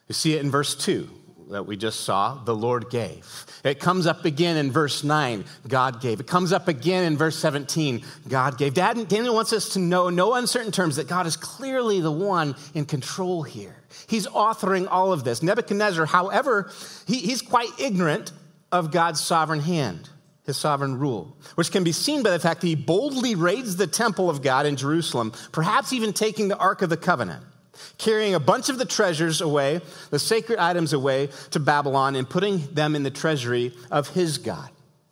You 0.10 0.13
see 0.13 0.34
it 0.34 0.41
in 0.41 0.51
verse 0.51 0.75
2, 0.75 1.10
that 1.51 1.65
we 1.65 1.77
just 1.77 2.01
saw, 2.01 2.36
the 2.43 2.55
Lord 2.55 2.89
gave. 2.89 3.46
It 3.63 3.79
comes 3.79 4.08
up 4.08 4.25
again 4.25 4.58
in 4.58 4.72
verse 4.72 5.03
9, 5.03 5.46
God 5.67 6.01
gave. 6.01 6.20
It 6.20 6.27
comes 6.27 6.51
up 6.51 6.67
again 6.67 7.03
in 7.03 7.17
verse 7.17 7.38
17, 7.38 8.03
God 8.27 8.58
gave. 8.58 8.74
Daniel 8.74 9.36
wants 9.36 9.53
us 9.53 9.70
to 9.70 9.79
know, 9.79 10.10
no 10.10 10.34
uncertain 10.34 10.72
terms, 10.72 10.96
that 10.96 11.08
God 11.08 11.27
is 11.27 11.36
clearly 11.36 12.00
the 12.00 12.12
one 12.12 12.55
in 12.74 12.86
control 12.86 13.43
here. 13.43 13.75
He's 14.08 14.27
authoring 14.27 14.88
all 14.89 15.13
of 15.13 15.24
this. 15.24 15.43
Nebuchadnezzar, 15.43 16.05
however, 16.05 16.72
he, 17.05 17.20
he's 17.20 17.41
quite 17.41 17.70
ignorant 17.79 18.31
of 18.72 18.91
God's 18.91 19.20
sovereign 19.20 19.60
hand 19.60 20.10
his 20.43 20.58
sovereign 20.58 20.98
rule, 20.98 21.38
which 21.55 21.72
can 21.72 21.84
be 21.84 21.91
seen 21.91 22.24
by 22.24 22.31
the 22.31 22.39
fact 22.39 22.62
that 22.62 22.67
he 22.67 22.75
boldly 22.75 23.36
raids 23.36 23.75
the 23.75 23.88
temple 23.88 24.29
of 24.29 24.41
God 24.41 24.65
in 24.65 24.75
Jerusalem, 24.75 25.34
perhaps 25.51 25.93
even 25.93 26.13
taking 26.13 26.48
the 26.48 26.58
Ark 26.58 26.81
of 26.81 26.89
the 26.89 26.98
Covenant, 26.98 27.46
carrying 27.97 28.35
a 28.35 28.39
bunch 28.39 28.69
of 28.69 28.77
the 28.77 28.85
treasures 28.85 29.41
away, 29.41 29.81
the 30.09 30.19
sacred 30.19 30.59
items 30.59 30.93
away 30.93 31.29
to 31.51 31.59
Babylon, 31.59 32.15
and 32.15 32.29
putting 32.29 32.65
them 32.73 32.95
in 32.95 33.03
the 33.03 33.11
treasury 33.11 33.73
of 33.89 34.09
his 34.09 34.38
God. 34.38 34.69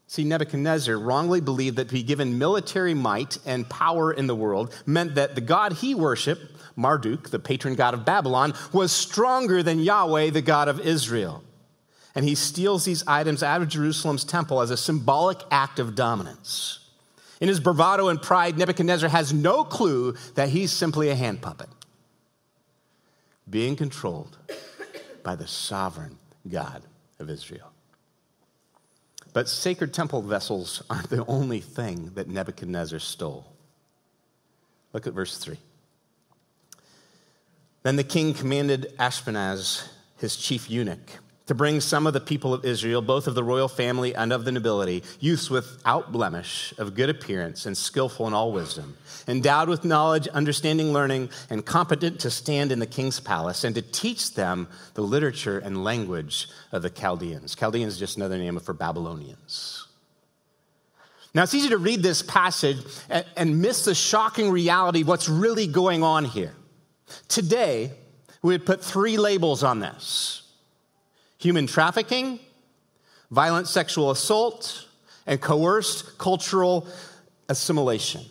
See, 0.07 0.23
Nebuchadnezzar 0.23 0.97
wrongly 0.97 1.39
believed 1.39 1.77
that 1.77 1.89
to 1.89 1.93
be 1.93 2.03
given 2.03 2.39
military 2.39 2.95
might 2.95 3.38
and 3.45 3.69
power 3.69 4.11
in 4.11 4.27
the 4.27 4.35
world 4.35 4.73
meant 4.85 5.15
that 5.15 5.35
the 5.35 5.41
God 5.41 5.73
he 5.73 5.93
worshiped, 5.93 6.41
Marduk, 6.75 7.29
the 7.29 7.39
patron 7.39 7.75
god 7.75 7.93
of 7.93 8.05
Babylon, 8.05 8.53
was 8.73 8.91
stronger 8.91 9.61
than 9.61 9.79
Yahweh, 9.79 10.31
the 10.31 10.41
God 10.41 10.67
of 10.67 10.79
Israel 10.79 11.43
and 12.15 12.27
he 12.27 12.35
steals 12.35 12.85
these 12.85 13.03
items 13.07 13.43
out 13.43 13.61
of 13.61 13.69
Jerusalem's 13.69 14.25
temple 14.25 14.61
as 14.61 14.71
a 14.71 14.77
symbolic 14.77 15.38
act 15.51 15.79
of 15.79 15.95
dominance. 15.95 16.79
In 17.39 17.47
his 17.47 17.59
bravado 17.59 18.09
and 18.09 18.21
pride, 18.21 18.57
Nebuchadnezzar 18.57 19.09
has 19.09 19.31
no 19.31 19.63
clue 19.63 20.15
that 20.35 20.49
he's 20.49 20.71
simply 20.71 21.09
a 21.09 21.15
hand 21.15 21.41
puppet, 21.41 21.69
being 23.49 23.75
controlled 23.75 24.37
by 25.23 25.35
the 25.35 25.47
sovereign 25.47 26.17
God 26.47 26.83
of 27.19 27.29
Israel. 27.29 27.71
But 29.33 29.49
sacred 29.49 29.93
temple 29.93 30.21
vessels 30.21 30.83
aren't 30.89 31.09
the 31.09 31.25
only 31.25 31.59
thing 31.59 32.11
that 32.15 32.27
Nebuchadnezzar 32.27 32.99
stole. 32.99 33.45
Look 34.93 35.05
at 35.05 35.13
verse 35.13 35.37
3. 35.37 35.57
Then 37.83 37.95
the 37.95 38.03
king 38.03 38.33
commanded 38.33 38.93
Ashpenaz, 38.97 39.87
his 40.17 40.35
chief 40.35 40.69
eunuch, 40.69 41.11
to 41.49 41.55
bring 41.55 41.81
some 41.81 42.05
of 42.05 42.13
the 42.13 42.19
people 42.19 42.53
of 42.53 42.63
Israel, 42.63 43.01
both 43.01 43.25
of 43.25 43.33
the 43.33 43.43
royal 43.43 43.67
family 43.67 44.13
and 44.13 44.31
of 44.31 44.45
the 44.45 44.51
nobility, 44.51 45.01
youths 45.19 45.49
without 45.49 46.11
blemish, 46.11 46.75
of 46.77 46.93
good 46.93 47.09
appearance, 47.09 47.65
and 47.65 47.75
skillful 47.75 48.27
in 48.27 48.35
all 48.35 48.51
wisdom, 48.51 48.95
endowed 49.27 49.67
with 49.67 49.83
knowledge, 49.83 50.27
understanding, 50.27 50.93
learning, 50.93 51.27
and 51.49 51.65
competent 51.65 52.19
to 52.19 52.29
stand 52.29 52.71
in 52.71 52.77
the 52.77 52.85
king's 52.85 53.19
palace, 53.19 53.63
and 53.63 53.73
to 53.73 53.81
teach 53.81 54.35
them 54.35 54.67
the 54.93 55.01
literature 55.01 55.57
and 55.57 55.83
language 55.83 56.47
of 56.71 56.83
the 56.83 56.89
Chaldeans. 56.91 57.55
Chaldeans 57.55 57.93
is 57.93 57.99
just 57.99 58.17
another 58.17 58.37
name 58.37 58.59
for 58.59 58.73
Babylonians. 58.73 59.87
Now, 61.33 61.41
it's 61.41 61.55
easy 61.55 61.69
to 61.69 61.79
read 61.79 62.03
this 62.03 62.21
passage 62.21 62.77
and 63.35 63.59
miss 63.59 63.85
the 63.85 63.95
shocking 63.95 64.51
reality 64.51 65.01
of 65.01 65.07
what's 65.07 65.27
really 65.27 65.65
going 65.65 66.03
on 66.03 66.25
here. 66.25 66.53
Today, 67.27 67.89
we 68.43 68.53
would 68.53 68.67
put 68.67 68.83
three 68.83 69.17
labels 69.17 69.63
on 69.63 69.79
this 69.79 70.43
human 71.39 71.65
trafficking, 71.65 72.39
violent 73.31 73.67
sexual 73.67 74.12
assault, 74.12 74.86
and 75.25 75.41
coerced 75.41 76.17
cultural 76.17 76.88
assimilation. 77.48 78.22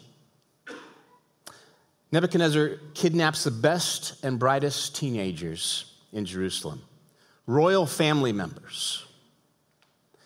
Nebuchadnezzar 2.12 2.78
kidnaps 2.94 3.44
the 3.44 3.50
best 3.50 4.24
and 4.24 4.38
brightest 4.38 4.94
teenagers 4.94 5.92
in 6.12 6.24
Jerusalem, 6.24 6.82
royal 7.46 7.86
family 7.86 8.32
members, 8.32 9.04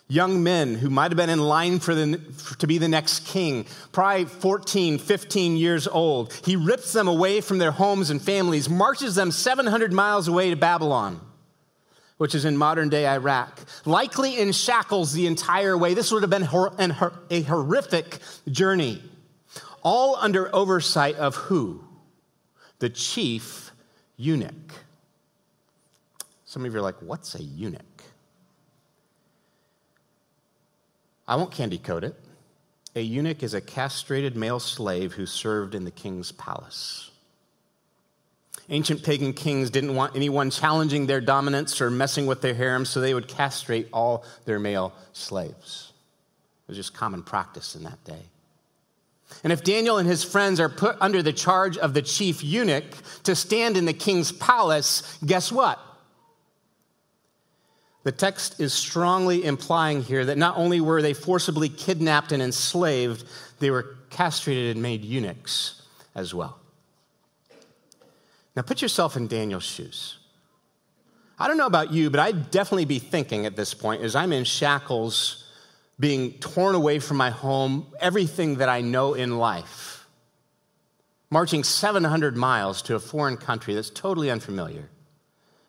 young 0.07 0.43
men 0.43 0.75
who 0.75 0.89
might 0.89 1.11
have 1.11 1.17
been 1.17 1.29
in 1.29 1.39
line 1.39 1.79
for 1.79 1.95
the, 1.95 2.19
to 2.59 2.67
be 2.67 2.77
the 2.77 2.87
next 2.87 3.25
king, 3.27 3.65
probably 3.91 4.25
14, 4.25 4.97
15 4.97 5.57
years 5.57 5.87
old. 5.87 6.33
He 6.45 6.55
rips 6.55 6.93
them 6.93 7.07
away 7.07 7.41
from 7.41 7.57
their 7.57 7.71
homes 7.71 8.09
and 8.09 8.21
families, 8.21 8.69
marches 8.69 9.15
them 9.15 9.31
700 9.31 9.91
miles 9.91 10.27
away 10.27 10.49
to 10.49 10.55
Babylon 10.55 11.19
which 12.17 12.35
is 12.35 12.45
in 12.45 12.57
modern 12.57 12.89
day 12.89 13.07
Iraq, 13.07 13.59
likely 13.85 14.39
in 14.39 14.51
shackles 14.51 15.13
the 15.13 15.27
entire 15.27 15.77
way. 15.77 15.93
This 15.93 16.11
would 16.11 16.23
have 16.23 16.29
been 16.29 16.43
a 17.29 17.41
horrific 17.41 18.19
journey, 18.49 19.01
all 19.81 20.15
under 20.15 20.53
oversight 20.55 21.15
of 21.15 21.35
who? 21.35 21.83
The 22.79 22.89
chief 22.89 23.71
eunuch. 24.17 24.73
Some 26.45 26.65
of 26.65 26.73
you 26.73 26.79
are 26.79 26.83
like, 26.83 27.01
what's 27.01 27.35
a 27.35 27.41
eunuch? 27.41 27.81
I 31.27 31.35
won't 31.35 31.51
candy 31.51 31.77
coat 31.77 32.03
it. 32.03 32.15
A 32.95 33.01
eunuch 33.01 33.41
is 33.41 33.53
a 33.53 33.61
castrated 33.61 34.35
male 34.35 34.59
slave 34.59 35.13
who 35.13 35.25
served 35.25 35.73
in 35.73 35.83
the 35.83 35.91
king's 35.91 36.31
palace. 36.31 37.09
Ancient 38.69 39.03
pagan 39.03 39.33
kings 39.33 39.69
didn't 39.69 39.95
want 39.95 40.15
anyone 40.15 40.49
challenging 40.49 41.05
their 41.05 41.19
dominance 41.19 41.81
or 41.81 41.89
messing 41.91 42.25
with 42.25 42.41
their 42.41 42.53
harems, 42.53 42.89
so 42.89 43.01
they 43.01 43.13
would 43.13 43.27
castrate 43.27 43.89
all 43.91 44.23
their 44.45 44.59
male 44.59 44.93
slaves. 45.11 45.91
It 46.65 46.69
was 46.69 46.77
just 46.77 46.93
common 46.93 47.23
practice 47.23 47.75
in 47.75 47.83
that 47.83 48.03
day. 48.05 48.21
And 49.43 49.51
if 49.51 49.63
Daniel 49.63 49.97
and 49.97 50.07
his 50.07 50.23
friends 50.23 50.59
are 50.59 50.69
put 50.69 50.95
under 51.01 51.21
the 51.21 51.33
charge 51.33 51.77
of 51.77 51.93
the 51.93 52.01
chief 52.01 52.43
eunuch 52.43 52.85
to 53.23 53.35
stand 53.35 53.75
in 53.75 53.85
the 53.85 53.93
king's 53.93 54.31
palace, 54.31 55.17
guess 55.25 55.51
what? 55.51 55.79
The 58.03 58.11
text 58.11 58.59
is 58.59 58.73
strongly 58.73 59.43
implying 59.45 60.03
here 60.03 60.25
that 60.25 60.37
not 60.37 60.57
only 60.57 60.81
were 60.81 61.01
they 61.01 61.13
forcibly 61.13 61.69
kidnapped 61.69 62.31
and 62.31 62.43
enslaved, 62.43 63.25
they 63.59 63.71
were 63.71 63.97
castrated 64.09 64.75
and 64.75 64.81
made 64.81 65.03
eunuchs 65.03 65.81
as 66.13 66.33
well. 66.33 66.59
Now 68.55 68.61
put 68.61 68.81
yourself 68.81 69.17
in 69.17 69.27
Daniel's 69.27 69.63
shoes. 69.63 70.19
I 71.39 71.47
don't 71.47 71.57
know 71.57 71.65
about 71.65 71.91
you, 71.91 72.09
but 72.09 72.19
I'd 72.19 72.51
definitely 72.51 72.85
be 72.85 72.99
thinking 72.99 73.45
at 73.45 73.55
this 73.55 73.73
point 73.73 74.03
as 74.03 74.15
I'm 74.15 74.31
in 74.31 74.43
shackles, 74.43 75.43
being 75.99 76.33
torn 76.33 76.75
away 76.75 76.99
from 76.99 77.17
my 77.17 77.31
home, 77.31 77.87
everything 77.99 78.57
that 78.57 78.69
I 78.69 78.81
know 78.81 79.13
in 79.13 79.37
life, 79.37 80.07
marching 81.29 81.63
700 81.63 82.37
miles 82.37 82.81
to 82.83 82.95
a 82.95 82.99
foreign 82.99 83.37
country 83.37 83.73
that's 83.73 83.89
totally 83.89 84.29
unfamiliar, 84.29 84.89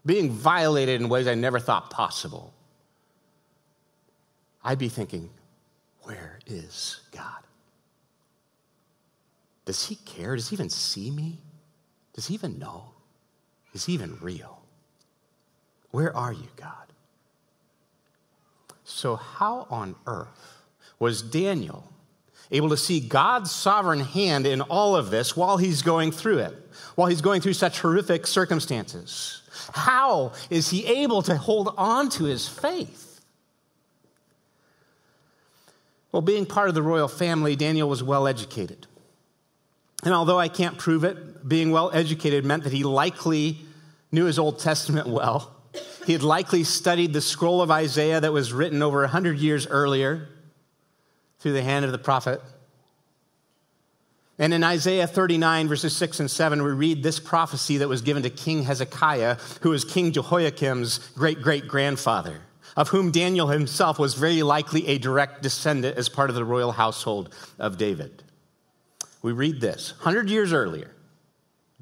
being 0.05 0.31
violated 0.31 1.01
in 1.01 1.09
ways 1.09 1.27
I 1.27 1.35
never 1.35 1.59
thought 1.59 1.91
possible. 1.91 2.53
I'd 4.63 4.79
be 4.79 4.89
thinking, 4.89 5.31
where 6.03 6.39
is 6.47 7.01
God? 7.11 7.43
Does 9.65 9.87
he 9.87 9.95
care? 9.95 10.37
Does 10.37 10.51
he 10.51 10.55
even 10.55 10.69
see 10.69 11.11
me? 11.11 11.39
Does 12.15 12.29
he 12.29 12.35
even 12.35 12.59
know? 12.59 12.85
Is 13.75 13.85
he 13.85 13.93
even 13.93 14.17
real? 14.21 14.63
Where 15.91 16.17
are 16.17 16.33
you, 16.33 16.49
God? 16.57 16.71
So, 18.85 19.17
how 19.17 19.67
on 19.71 19.97
earth 20.07 20.63
was 20.99 21.23
Daniel 21.23 21.91
able 22.51 22.69
to 22.69 22.77
see 22.77 23.01
God's 23.01 23.51
sovereign 23.51 24.01
hand 24.01 24.47
in 24.47 24.61
all 24.61 24.95
of 24.95 25.11
this 25.11 25.37
while 25.37 25.57
he's 25.57 25.83
going 25.83 26.13
through 26.13 26.39
it, 26.39 26.55
while 26.95 27.09
he's 27.09 27.21
going 27.21 27.41
through 27.41 27.55
such 27.55 27.81
horrific 27.81 28.27
circumstances? 28.27 29.43
How 29.73 30.33
is 30.51 30.71
he 30.71 30.87
able 30.87 31.23
to 31.23 31.37
hold 31.37 31.75
on 31.77 32.11
to 32.11 32.25
his 32.25 32.47
faith? 32.49 33.21
Well, 36.13 36.23
being 36.23 36.47
part 36.47 36.69
of 36.69 36.77
the 36.77 36.83
royal 36.83 37.09
family, 37.09 37.57
Daniel 37.57 37.89
was 37.89 38.03
well 38.03 38.29
educated. 38.29 38.87
And 40.05 40.15
although 40.15 40.39
I 40.39 40.49
can't 40.49 40.79
prove 40.79 41.03
it, 41.03 41.17
being 41.47 41.71
well 41.71 41.91
educated 41.93 42.45
meant 42.45 42.65
that 42.65 42.73
he 42.73 42.85
likely 42.85 43.59
knew 44.13 44.25
his 44.25 44.39
Old 44.39 44.59
Testament 44.59 45.09
well. 45.09 45.55
He 46.07 46.13
had 46.13 46.23
likely 46.23 46.65
studied 46.65 47.13
the 47.13 47.21
scroll 47.21 47.63
of 47.63 47.71
Isaiah 47.71 48.21
that 48.21 48.33
was 48.33 48.53
written 48.53 48.83
over 48.83 49.01
100 49.01 49.39
years 49.39 49.67
earlier 49.67 50.29
through 51.41 51.53
the 51.53 51.63
hand 51.63 51.85
of 51.85 51.93
the 51.93 51.99
prophet. 51.99 52.41
And 54.39 54.53
in 54.53 54.65
Isaiah 54.65 55.07
39, 55.07 55.69
verses 55.69 55.97
6 55.97 56.21
and 56.21 56.31
7, 56.31 56.63
we 56.63 56.71
read 56.71 57.03
this 57.03 57.21
prophecy 57.21 57.79
that 57.79 57.89
was 57.89 58.03
given 58.03 58.23
to 58.25 58.31
King 58.31 58.65
Hezekiah, 58.65 59.37
who 59.63 59.71
was 59.71 59.85
King 59.85 60.13
Jehoiakim's 60.13 60.99
great 61.15 61.41
great 61.41 61.69
grandfather, 61.69 62.41
of 62.77 62.89
whom 62.89 63.11
Daniel 63.11 63.49
himself 63.49 63.99
was 63.99 64.15
very 64.15 64.43
likely 64.43 64.87
a 64.89 64.99
direct 64.99 65.43
descendant 65.43 65.97
as 65.97 66.09
part 66.09 66.31
of 66.31 66.37
the 66.37 66.45
royal 66.45 66.73
household 66.73 67.35
of 67.59 67.79
David 67.79 68.25
we 69.25 69.33
read 69.33 69.59
this 69.59 69.95
100 70.03 70.29
years 70.29 70.53
earlier, 70.53 70.91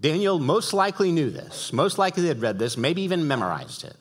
Daniel 0.03 0.41
most 0.41 0.75
likely 0.75 1.13
knew 1.13 1.31
this, 1.31 1.73
most 1.73 1.97
likely 1.97 2.27
had 2.27 2.43
read 2.43 2.59
this, 2.59 2.77
maybe 2.77 3.03
even 3.03 3.29
memorized 3.29 3.85
it. 3.85 3.97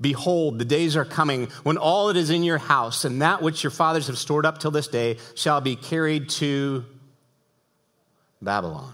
Behold, 0.00 0.58
the 0.58 0.64
days 0.64 0.96
are 0.96 1.04
coming 1.04 1.46
when 1.62 1.76
all 1.76 2.08
that 2.08 2.16
is 2.16 2.28
in 2.28 2.42
your 2.42 2.58
house 2.58 3.04
and 3.04 3.22
that 3.22 3.42
which 3.42 3.62
your 3.62 3.70
fathers 3.70 4.08
have 4.08 4.18
stored 4.18 4.44
up 4.44 4.58
till 4.58 4.72
this 4.72 4.88
day 4.88 5.18
shall 5.36 5.60
be 5.60 5.76
carried 5.76 6.28
to 6.30 6.84
Babylon. 8.42 8.92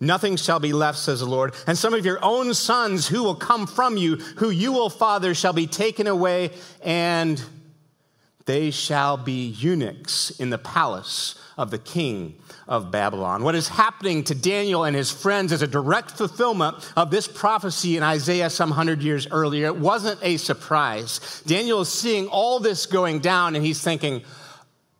Nothing 0.00 0.36
shall 0.36 0.60
be 0.60 0.72
left, 0.72 0.98
says 0.98 1.20
the 1.20 1.26
Lord. 1.26 1.54
And 1.66 1.76
some 1.76 1.94
of 1.94 2.04
your 2.04 2.18
own 2.24 2.54
sons 2.54 3.06
who 3.06 3.22
will 3.22 3.34
come 3.34 3.66
from 3.66 3.96
you, 3.96 4.16
who 4.36 4.48
you 4.48 4.72
will 4.72 4.90
father, 4.90 5.34
shall 5.34 5.52
be 5.52 5.66
taken 5.66 6.06
away, 6.06 6.50
and 6.82 7.42
they 8.46 8.70
shall 8.70 9.16
be 9.16 9.46
eunuchs 9.46 10.30
in 10.30 10.50
the 10.50 10.58
palace 10.58 11.38
of 11.62 11.70
the 11.70 11.78
king 11.78 12.34
of 12.66 12.90
Babylon. 12.90 13.44
What 13.44 13.54
is 13.54 13.68
happening 13.68 14.24
to 14.24 14.34
Daniel 14.34 14.82
and 14.82 14.96
his 14.96 15.12
friends 15.12 15.52
is 15.52 15.62
a 15.62 15.68
direct 15.68 16.10
fulfillment 16.10 16.92
of 16.96 17.12
this 17.12 17.28
prophecy 17.28 17.96
in 17.96 18.02
Isaiah 18.02 18.50
some 18.50 18.72
hundred 18.72 19.00
years 19.00 19.28
earlier. 19.30 19.66
It 19.66 19.76
wasn't 19.76 20.18
a 20.24 20.38
surprise. 20.38 21.40
Daniel 21.46 21.82
is 21.82 21.88
seeing 21.88 22.26
all 22.26 22.58
this 22.58 22.86
going 22.86 23.20
down, 23.20 23.54
and 23.54 23.64
he's 23.64 23.80
thinking, 23.80 24.24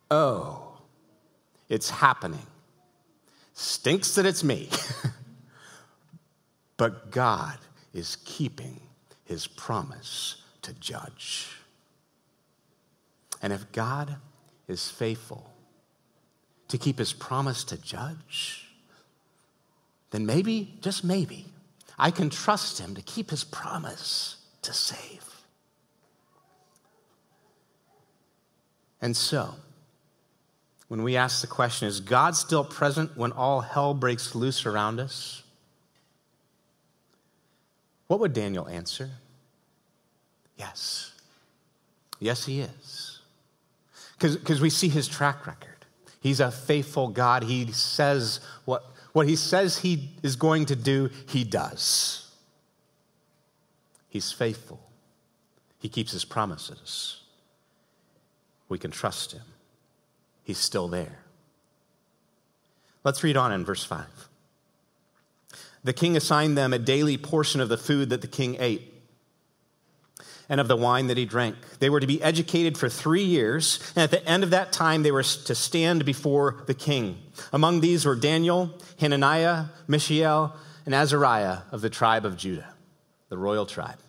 oh, 0.09 0.77
it's 1.67 1.89
happening. 1.89 2.47
Stinks 3.53 4.15
that 4.15 4.25
it's 4.25 4.41
me. 4.41 4.69
but 6.77 7.11
God 7.11 7.57
is 7.93 8.15
keeping 8.23 8.79
his 9.25 9.47
promise 9.47 10.41
to 10.61 10.71
judge. 10.75 11.49
And 13.41 13.51
if 13.51 13.69
God 13.73 14.15
is 14.69 14.89
faithful 14.89 15.52
to 16.73 16.77
keep 16.79 16.97
his 16.97 17.13
promise 17.13 17.63
to 17.63 17.77
judge, 17.77 18.67
then 20.09 20.25
maybe, 20.25 20.73
just 20.81 21.03
maybe, 21.03 21.45
I 21.99 22.09
can 22.09 22.31
trust 22.31 22.79
him 22.79 22.95
to 22.95 23.01
keep 23.03 23.29
his 23.29 23.43
promise 23.43 24.37
to 24.63 24.73
save. 24.73 25.23
And 29.03 29.15
so, 29.15 29.53
when 30.87 31.03
we 31.03 31.15
ask 31.15 31.41
the 31.41 31.47
question, 31.47 31.87
is 31.87 31.99
God 31.99 32.35
still 32.35 32.63
present 32.63 33.15
when 33.15 33.31
all 33.31 33.61
hell 33.61 33.93
breaks 33.93 34.33
loose 34.33 34.65
around 34.65 34.99
us? 34.99 35.43
What 38.07 38.19
would 38.19 38.33
Daniel 38.33 38.67
answer? 38.67 39.11
Yes. 40.57 41.11
Yes, 42.19 42.47
he 42.47 42.61
is. 42.61 43.19
Because 44.17 44.59
we 44.59 44.71
see 44.71 44.89
his 44.89 45.07
track 45.07 45.45
record. 45.45 45.72
He's 46.23 46.39
a 46.39 46.51
faithful 46.51 47.09
God. 47.09 47.43
He 47.43 47.69
says 47.73 48.39
what, 48.63 48.85
what 49.11 49.27
he 49.27 49.35
says 49.35 49.79
he 49.79 50.11
is 50.23 50.37
going 50.37 50.67
to 50.67 50.75
do, 50.75 51.09
he 51.27 51.43
does. 51.43 52.31
He's 54.07 54.31
faithful. 54.31 54.79
He 55.79 55.89
keeps 55.89 56.13
his 56.13 56.23
promises. 56.23 57.19
We 58.69 58.79
can 58.79 58.89
trust 58.89 59.33
him. 59.33 59.41
He's 60.45 60.57
still 60.57 60.87
there. 60.87 61.19
Let's 63.03 63.21
read 63.21 63.35
on 63.35 63.51
in 63.51 63.65
verse 63.65 63.83
5. 63.83 64.05
The 65.83 65.91
king 65.91 66.15
assigned 66.15 66.57
them 66.57 66.71
a 66.71 66.79
daily 66.79 67.17
portion 67.17 67.59
of 67.59 67.67
the 67.67 67.77
food 67.77 68.09
that 68.11 68.21
the 68.21 68.27
king 68.27 68.55
ate 68.59 68.92
and 70.49 70.59
of 70.59 70.67
the 70.67 70.77
wine 70.77 71.07
that 71.07 71.17
he 71.17 71.25
drank. 71.25 71.55
They 71.79 71.89
were 71.89 71.99
to 71.99 72.07
be 72.07 72.21
educated 72.21 72.77
for 72.77 72.89
three 72.89 73.23
years, 73.23 73.79
and 73.95 74.03
at 74.03 74.11
the 74.11 74.25
end 74.27 74.43
of 74.43 74.51
that 74.51 74.71
time, 74.71 75.03
they 75.03 75.11
were 75.11 75.23
to 75.23 75.55
stand 75.55 76.05
before 76.05 76.63
the 76.67 76.73
king. 76.73 77.17
Among 77.51 77.81
these 77.81 78.05
were 78.05 78.15
Daniel, 78.15 78.71
Hananiah, 78.99 79.65
Mishael, 79.87 80.55
and 80.85 80.93
Azariah 80.93 81.59
of 81.71 81.81
the 81.81 81.89
tribe 81.89 82.25
of 82.25 82.37
Judah, 82.37 82.67
the 83.29 83.37
royal 83.37 83.65
tribe. 83.65 83.99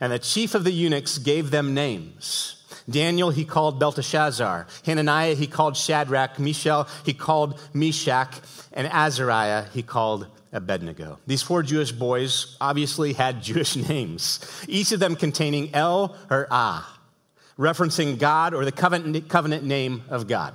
And 0.00 0.12
the 0.12 0.18
chief 0.18 0.54
of 0.54 0.64
the 0.64 0.72
eunuchs 0.72 1.18
gave 1.18 1.50
them 1.50 1.74
names. 1.74 2.62
Daniel 2.90 3.30
he 3.30 3.44
called 3.44 3.78
Belteshazzar. 3.78 4.66
Hananiah 4.84 5.34
he 5.34 5.46
called 5.46 5.76
Shadrach. 5.76 6.38
Mishael 6.38 6.88
he 7.04 7.14
called 7.14 7.60
Meshach. 7.72 8.40
And 8.72 8.88
Azariah 8.88 9.66
he 9.72 9.82
called 9.82 10.26
Abednego. 10.52 11.18
These 11.26 11.42
four 11.42 11.62
Jewish 11.62 11.92
boys 11.92 12.56
obviously 12.60 13.12
had 13.14 13.42
Jewish 13.42 13.76
names, 13.76 14.40
each 14.68 14.92
of 14.92 15.00
them 15.00 15.16
containing 15.16 15.74
El 15.74 16.16
or 16.30 16.46
Ah, 16.50 17.00
referencing 17.58 18.18
God 18.18 18.54
or 18.54 18.64
the 18.64 18.72
covenant, 18.72 19.28
covenant 19.28 19.64
name 19.64 20.02
of 20.08 20.26
God. 20.26 20.54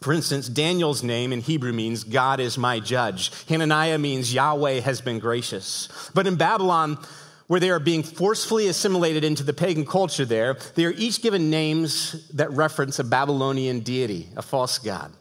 For 0.00 0.12
instance, 0.12 0.48
Daniel's 0.48 1.02
name 1.02 1.32
in 1.32 1.40
Hebrew 1.40 1.72
means 1.72 2.04
God 2.04 2.38
is 2.38 2.58
my 2.58 2.80
judge. 2.80 3.32
Hananiah 3.46 3.98
means 3.98 4.32
Yahweh 4.32 4.80
has 4.80 5.00
been 5.00 5.18
gracious. 5.18 5.88
But 6.14 6.26
in 6.26 6.36
Babylon, 6.36 6.98
where 7.46 7.60
they 7.60 7.70
are 7.70 7.80
being 7.80 8.02
forcefully 8.02 8.68
assimilated 8.68 9.24
into 9.24 9.42
the 9.42 9.52
pagan 9.52 9.86
culture 9.86 10.24
there, 10.24 10.58
they 10.74 10.84
are 10.84 10.92
each 10.92 11.22
given 11.22 11.48
names 11.48 12.28
that 12.30 12.50
reference 12.52 12.98
a 12.98 13.04
Babylonian 13.04 13.80
deity, 13.80 14.28
a 14.36 14.42
false 14.42 14.78
god. 14.78 15.12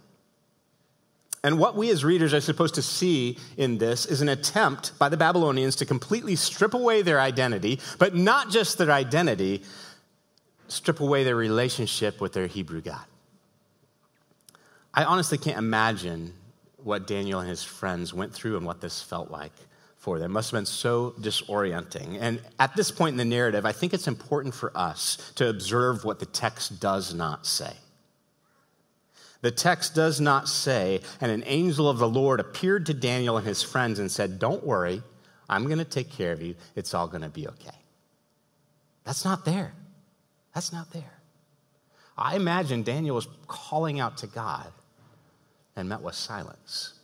And 1.45 1.59
what 1.59 1.75
we 1.75 1.91
as 1.91 2.03
readers 2.03 2.33
are 2.33 2.41
supposed 2.41 2.73
to 2.73 2.81
see 2.81 3.37
in 3.55 3.77
this 3.77 4.07
is 4.07 4.21
an 4.21 4.29
attempt 4.29 4.97
by 4.97 5.09
the 5.09 5.15
Babylonians 5.15 5.75
to 5.75 5.85
completely 5.85 6.35
strip 6.35 6.73
away 6.73 7.03
their 7.03 7.21
identity, 7.21 7.79
but 7.99 8.15
not 8.15 8.49
just 8.49 8.79
their 8.79 8.89
identity, 8.89 9.61
strip 10.69 11.01
away 11.01 11.23
their 11.23 11.35
relationship 11.35 12.19
with 12.19 12.33
their 12.33 12.47
Hebrew 12.47 12.81
God. 12.81 13.05
I 14.91 15.03
honestly 15.03 15.37
can't 15.37 15.59
imagine 15.59 16.33
what 16.77 17.05
Daniel 17.05 17.41
and 17.41 17.47
his 17.47 17.63
friends 17.63 18.11
went 18.11 18.33
through 18.33 18.57
and 18.57 18.65
what 18.65 18.81
this 18.81 19.03
felt 19.03 19.29
like 19.29 19.53
for 19.97 20.17
them. 20.17 20.31
It 20.31 20.33
must 20.33 20.49
have 20.49 20.57
been 20.57 20.65
so 20.65 21.13
disorienting. 21.19 22.17
And 22.19 22.41
at 22.57 22.75
this 22.75 22.89
point 22.89 23.13
in 23.13 23.17
the 23.17 23.23
narrative, 23.23 23.67
I 23.67 23.71
think 23.71 23.93
it's 23.93 24.07
important 24.07 24.55
for 24.55 24.75
us 24.75 25.31
to 25.35 25.47
observe 25.47 26.05
what 26.05 26.19
the 26.19 26.25
text 26.25 26.79
does 26.79 27.13
not 27.13 27.45
say. 27.45 27.73
The 29.45 29.51
text 29.51 29.93
does 29.93 30.19
not 30.19 30.49
say, 30.49 31.01
and 31.21 31.31
an 31.31 31.43
angel 31.45 31.87
of 31.87 31.99
the 31.99 32.09
Lord 32.09 32.39
appeared 32.39 32.87
to 32.87 32.95
Daniel 32.95 33.37
and 33.37 33.45
his 33.45 33.61
friends 33.61 33.99
and 33.99 34.11
said, 34.11 34.39
Don't 34.39 34.65
worry, 34.65 35.03
I'm 35.47 35.65
going 35.65 35.77
to 35.77 35.85
take 35.85 36.09
care 36.09 36.31
of 36.31 36.41
you. 36.41 36.55
It's 36.75 36.95
all 36.95 37.07
going 37.07 37.21
to 37.21 37.29
be 37.29 37.47
okay. 37.49 37.77
That's 39.03 39.23
not 39.23 39.45
there. 39.45 39.75
That's 40.55 40.73
not 40.73 40.91
there. 40.91 41.19
I 42.17 42.35
imagine 42.35 42.81
Daniel 42.81 43.13
was 43.13 43.27
calling 43.47 43.99
out 43.99 44.17
to 44.17 44.25
God 44.25 44.65
and 45.75 45.87
met 45.87 46.01
with 46.01 46.15
silence. 46.15 46.95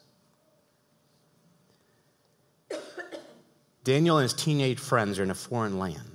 Daniel 3.83 4.17
and 4.17 4.23
his 4.23 4.33
teenage 4.33 4.79
friends 4.79 5.19
are 5.19 5.23
in 5.23 5.29
a 5.29 5.35
foreign 5.35 5.77
land, 5.77 6.10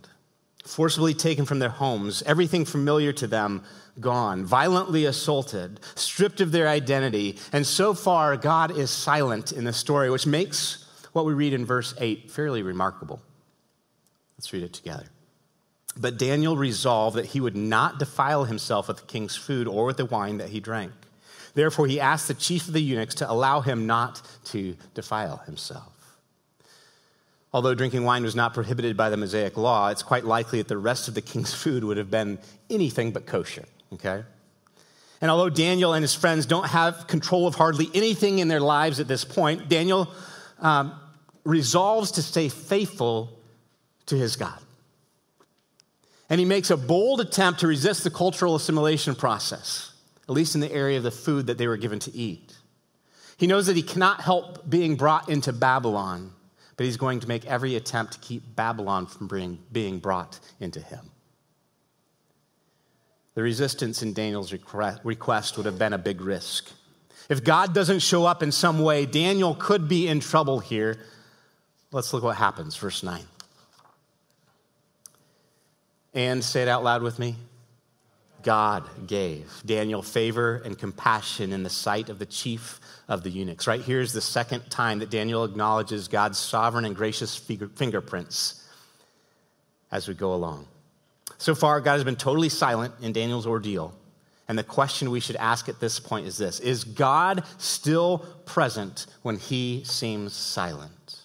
forcibly 0.66 1.14
taken 1.14 1.44
from 1.44 1.58
their 1.58 1.70
homes, 1.70 2.22
everything 2.26 2.64
familiar 2.64 3.12
to 3.14 3.26
them 3.26 3.62
gone, 4.00 4.44
violently 4.44 5.04
assaulted, 5.06 5.80
stripped 5.94 6.40
of 6.40 6.52
their 6.52 6.68
identity. 6.68 7.38
And 7.52 7.66
so 7.66 7.94
far, 7.94 8.36
God 8.36 8.76
is 8.76 8.90
silent 8.90 9.52
in 9.52 9.64
the 9.64 9.72
story, 9.72 10.10
which 10.10 10.26
makes 10.26 10.84
what 11.12 11.24
we 11.24 11.32
read 11.32 11.54
in 11.54 11.64
verse 11.64 11.94
8 11.98 12.30
fairly 12.30 12.62
remarkable. 12.62 13.22
Let's 14.36 14.52
read 14.52 14.64
it 14.64 14.74
together. 14.74 15.06
But 15.96 16.18
Daniel 16.18 16.56
resolved 16.56 17.16
that 17.16 17.26
he 17.26 17.40
would 17.40 17.56
not 17.56 17.98
defile 17.98 18.44
himself 18.44 18.88
with 18.88 18.98
the 18.98 19.06
king's 19.06 19.34
food 19.34 19.66
or 19.66 19.86
with 19.86 19.96
the 19.96 20.04
wine 20.04 20.38
that 20.38 20.50
he 20.50 20.60
drank. 20.60 20.92
Therefore, 21.54 21.86
he 21.86 21.98
asked 21.98 22.28
the 22.28 22.34
chief 22.34 22.68
of 22.68 22.74
the 22.74 22.82
eunuchs 22.82 23.14
to 23.16 23.30
allow 23.30 23.62
him 23.62 23.86
not 23.86 24.20
to 24.46 24.76
defile 24.92 25.38
himself. 25.38 25.95
Although 27.56 27.74
drinking 27.74 28.04
wine 28.04 28.22
was 28.22 28.36
not 28.36 28.52
prohibited 28.52 28.98
by 28.98 29.08
the 29.08 29.16
Mosaic 29.16 29.56
law, 29.56 29.88
it's 29.88 30.02
quite 30.02 30.26
likely 30.26 30.58
that 30.58 30.68
the 30.68 30.76
rest 30.76 31.08
of 31.08 31.14
the 31.14 31.22
king's 31.22 31.54
food 31.62 31.84
would 31.84 31.96
have 31.96 32.10
been 32.10 32.38
anything 32.68 33.12
but 33.12 33.24
kosher, 33.24 33.64
okay? 33.94 34.24
And 35.22 35.30
although 35.30 35.48
Daniel 35.48 35.94
and 35.94 36.02
his 36.02 36.12
friends 36.14 36.44
don't 36.44 36.66
have 36.66 37.06
control 37.06 37.46
of 37.46 37.54
hardly 37.54 37.88
anything 37.94 38.40
in 38.40 38.48
their 38.48 38.60
lives 38.60 39.00
at 39.00 39.08
this 39.08 39.24
point, 39.24 39.70
Daniel 39.70 40.12
um, 40.58 41.00
resolves 41.44 42.10
to 42.10 42.22
stay 42.22 42.50
faithful 42.50 43.32
to 44.04 44.16
his 44.18 44.36
God. 44.36 44.60
And 46.28 46.38
he 46.38 46.44
makes 46.44 46.68
a 46.68 46.76
bold 46.76 47.22
attempt 47.22 47.60
to 47.60 47.66
resist 47.66 48.04
the 48.04 48.10
cultural 48.10 48.54
assimilation 48.54 49.14
process, 49.14 49.94
at 50.28 50.34
least 50.34 50.56
in 50.56 50.60
the 50.60 50.70
area 50.70 50.98
of 50.98 51.04
the 51.04 51.10
food 51.10 51.46
that 51.46 51.56
they 51.56 51.68
were 51.68 51.78
given 51.78 52.00
to 52.00 52.14
eat. 52.14 52.54
He 53.38 53.46
knows 53.46 53.66
that 53.68 53.76
he 53.76 53.82
cannot 53.82 54.20
help 54.20 54.68
being 54.68 54.96
brought 54.96 55.30
into 55.30 55.54
Babylon 55.54 56.32
but 56.76 56.84
he's 56.84 56.96
going 56.96 57.20
to 57.20 57.28
make 57.28 57.44
every 57.46 57.74
attempt 57.74 58.14
to 58.14 58.18
keep 58.20 58.54
Babylon 58.54 59.06
from 59.06 59.28
being, 59.28 59.58
being 59.72 59.98
brought 59.98 60.38
into 60.60 60.80
him. 60.80 61.10
The 63.34 63.42
resistance 63.42 64.02
in 64.02 64.12
Daniel's 64.14 64.52
request 64.52 65.56
would 65.56 65.66
have 65.66 65.78
been 65.78 65.92
a 65.92 65.98
big 65.98 66.20
risk. 66.20 66.70
If 67.28 67.44
God 67.44 67.74
doesn't 67.74 68.00
show 68.00 68.24
up 68.24 68.42
in 68.42 68.52
some 68.52 68.82
way, 68.82 69.04
Daniel 69.04 69.54
could 69.54 69.88
be 69.88 70.08
in 70.08 70.20
trouble 70.20 70.58
here. 70.58 70.98
Let's 71.92 72.12
look 72.12 72.22
what 72.22 72.36
happens. 72.36 72.76
Verse 72.76 73.02
9. 73.02 73.22
And 76.14 76.42
say 76.42 76.62
it 76.62 76.68
out 76.68 76.82
loud 76.82 77.02
with 77.02 77.18
me 77.18 77.36
God 78.42 78.84
gave 79.06 79.50
Daniel 79.64 80.02
favor 80.02 80.62
and 80.64 80.78
compassion 80.78 81.52
in 81.52 81.62
the 81.62 81.70
sight 81.70 82.08
of 82.08 82.18
the 82.18 82.26
chief 82.26 82.80
of 83.08 83.22
the 83.22 83.30
eunuchs. 83.30 83.66
Right 83.66 83.80
here 83.80 84.00
is 84.00 84.12
the 84.12 84.20
second 84.20 84.68
time 84.70 85.00
that 85.00 85.10
Daniel 85.10 85.44
acknowledges 85.44 86.08
God's 86.08 86.38
sovereign 86.38 86.84
and 86.84 86.94
gracious 86.94 87.36
fingerprints 87.36 88.64
as 89.90 90.08
we 90.08 90.14
go 90.14 90.34
along. 90.34 90.66
So 91.38 91.54
far, 91.54 91.80
God 91.80 91.94
has 91.94 92.04
been 92.04 92.16
totally 92.16 92.48
silent 92.48 92.94
in 93.00 93.12
Daniel's 93.12 93.46
ordeal. 93.46 93.94
And 94.48 94.58
the 94.58 94.64
question 94.64 95.10
we 95.10 95.20
should 95.20 95.36
ask 95.36 95.68
at 95.68 95.80
this 95.80 95.98
point 95.98 96.26
is 96.26 96.38
this 96.38 96.60
Is 96.60 96.84
God 96.84 97.44
still 97.58 98.18
present 98.44 99.06
when 99.22 99.38
he 99.38 99.82
seems 99.84 100.32
silent? 100.34 101.20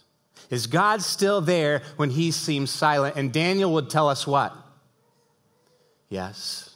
Is 0.50 0.68
God 0.68 1.02
still 1.02 1.40
there 1.40 1.82
when 1.96 2.10
he 2.10 2.32
seems 2.32 2.72
silent? 2.72 3.16
And 3.16 3.32
Daniel 3.32 3.74
would 3.74 3.90
tell 3.90 4.10
us 4.10 4.28
what? 4.28 4.54
Yes, 6.10 6.71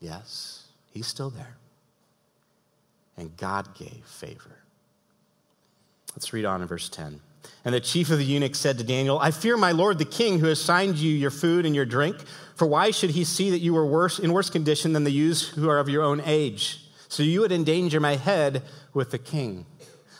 yes, 0.00 0.64
he's 0.90 1.06
still 1.06 1.30
there. 1.30 1.56
And 3.16 3.36
God 3.36 3.74
gave 3.74 4.04
favor. 4.04 4.58
Let's 6.14 6.32
read 6.32 6.44
on 6.44 6.62
in 6.62 6.68
verse 6.68 6.88
10. 6.88 7.20
And 7.64 7.74
the 7.74 7.80
chief 7.80 8.10
of 8.10 8.18
the 8.18 8.24
eunuchs 8.24 8.58
said 8.58 8.78
to 8.78 8.84
Daniel, 8.84 9.18
I 9.18 9.30
fear 9.30 9.56
my 9.56 9.72
lord 9.72 9.98
the 9.98 10.04
king 10.04 10.38
who 10.38 10.48
assigned 10.48 10.96
you 10.96 11.10
your 11.10 11.30
food 11.30 11.66
and 11.66 11.74
your 11.74 11.84
drink. 11.84 12.16
For 12.54 12.66
why 12.66 12.90
should 12.90 13.10
he 13.10 13.24
see 13.24 13.50
that 13.50 13.58
you 13.58 13.76
are 13.76 13.86
worse, 13.86 14.18
in 14.18 14.32
worse 14.32 14.50
condition 14.50 14.92
than 14.92 15.04
the 15.04 15.10
youths 15.10 15.46
who 15.48 15.68
are 15.68 15.78
of 15.78 15.88
your 15.88 16.02
own 16.02 16.20
age? 16.24 16.84
So 17.08 17.22
you 17.22 17.40
would 17.40 17.52
endanger 17.52 18.00
my 18.00 18.16
head 18.16 18.62
with 18.94 19.10
the 19.10 19.18
king. 19.18 19.66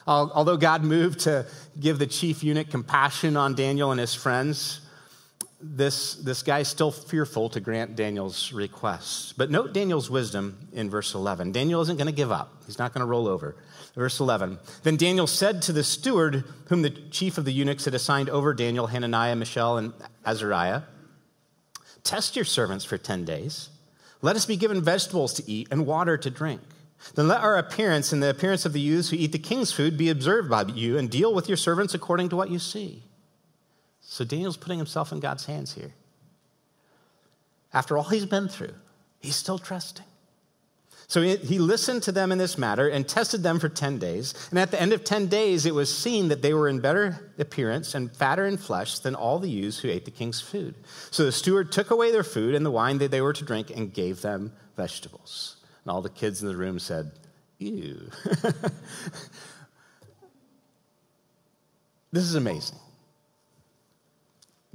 Although 0.06 0.56
God 0.56 0.84
moved 0.84 1.20
to 1.20 1.46
give 1.80 1.98
the 1.98 2.06
chief 2.06 2.44
eunuch 2.44 2.70
compassion 2.70 3.36
on 3.36 3.54
Daniel 3.54 3.90
and 3.90 3.98
his 3.98 4.14
friends, 4.14 4.80
this, 5.60 6.16
this 6.16 6.42
guy's 6.42 6.68
still 6.68 6.90
fearful 6.90 7.48
to 7.50 7.60
grant 7.60 7.96
Daniel's 7.96 8.52
request. 8.52 9.38
But 9.38 9.50
note 9.50 9.72
Daniel's 9.72 10.10
wisdom 10.10 10.68
in 10.72 10.90
verse 10.90 11.14
11. 11.14 11.52
Daniel 11.52 11.80
isn't 11.80 11.96
going 11.96 12.06
to 12.06 12.12
give 12.12 12.30
up, 12.30 12.62
he's 12.66 12.78
not 12.78 12.92
going 12.92 13.00
to 13.00 13.10
roll 13.10 13.26
over. 13.26 13.56
Verse 13.94 14.20
11 14.20 14.58
Then 14.82 14.96
Daniel 14.96 15.26
said 15.26 15.62
to 15.62 15.72
the 15.72 15.84
steward, 15.84 16.44
whom 16.68 16.82
the 16.82 16.90
chief 16.90 17.38
of 17.38 17.44
the 17.44 17.52
eunuchs 17.52 17.86
had 17.86 17.94
assigned 17.94 18.28
over 18.28 18.52
Daniel, 18.52 18.88
Hananiah, 18.88 19.36
Mishael, 19.36 19.78
and 19.78 19.92
Azariah, 20.24 20.82
Test 22.06 22.36
your 22.36 22.44
servants 22.44 22.84
for 22.84 22.96
10 22.96 23.24
days. 23.24 23.68
Let 24.22 24.36
us 24.36 24.46
be 24.46 24.56
given 24.56 24.80
vegetables 24.80 25.34
to 25.34 25.50
eat 25.50 25.66
and 25.72 25.84
water 25.84 26.16
to 26.16 26.30
drink. 26.30 26.60
Then 27.16 27.26
let 27.26 27.40
our 27.40 27.58
appearance 27.58 28.12
and 28.12 28.22
the 28.22 28.30
appearance 28.30 28.64
of 28.64 28.72
the 28.72 28.80
youths 28.80 29.10
who 29.10 29.16
eat 29.16 29.32
the 29.32 29.40
king's 29.40 29.72
food 29.72 29.98
be 29.98 30.08
observed 30.08 30.48
by 30.48 30.62
you, 30.62 30.96
and 30.96 31.10
deal 31.10 31.34
with 31.34 31.48
your 31.48 31.56
servants 31.56 31.94
according 31.94 32.28
to 32.28 32.36
what 32.36 32.48
you 32.48 32.60
see. 32.60 33.02
So 34.08 34.24
Daniel's 34.24 34.56
putting 34.56 34.78
himself 34.78 35.12
in 35.12 35.20
God's 35.20 35.46
hands 35.46 35.74
here. 35.74 35.92
After 37.72 37.98
all 37.98 38.04
he's 38.04 38.24
been 38.24 38.48
through, 38.48 38.74
he's 39.20 39.36
still 39.36 39.58
trusting. 39.58 40.06
So 41.08 41.22
he 41.22 41.60
listened 41.60 42.02
to 42.04 42.12
them 42.12 42.32
in 42.32 42.38
this 42.38 42.58
matter 42.58 42.88
and 42.88 43.06
tested 43.06 43.44
them 43.44 43.60
for 43.60 43.68
10 43.68 43.98
days. 43.98 44.34
And 44.50 44.58
at 44.58 44.72
the 44.72 44.80
end 44.80 44.92
of 44.92 45.04
10 45.04 45.28
days, 45.28 45.64
it 45.64 45.74
was 45.74 45.96
seen 45.96 46.28
that 46.28 46.42
they 46.42 46.52
were 46.52 46.68
in 46.68 46.80
better 46.80 47.32
appearance 47.38 47.94
and 47.94 48.10
fatter 48.14 48.44
in 48.44 48.56
flesh 48.56 48.98
than 48.98 49.14
all 49.14 49.38
the 49.38 49.48
youths 49.48 49.78
who 49.78 49.88
ate 49.88 50.04
the 50.04 50.10
king's 50.10 50.40
food. 50.40 50.74
So 51.12 51.24
the 51.24 51.30
steward 51.30 51.70
took 51.70 51.92
away 51.92 52.10
their 52.10 52.24
food 52.24 52.56
and 52.56 52.66
the 52.66 52.72
wine 52.72 52.98
that 52.98 53.12
they 53.12 53.20
were 53.20 53.32
to 53.34 53.44
drink 53.44 53.70
and 53.70 53.94
gave 53.94 54.20
them 54.22 54.52
vegetables. 54.76 55.58
And 55.84 55.92
all 55.92 56.02
the 56.02 56.10
kids 56.10 56.42
in 56.42 56.48
the 56.48 56.56
room 56.56 56.80
said, 56.80 57.12
Ew. 57.58 58.10
this 62.10 62.24
is 62.24 62.34
amazing. 62.34 62.78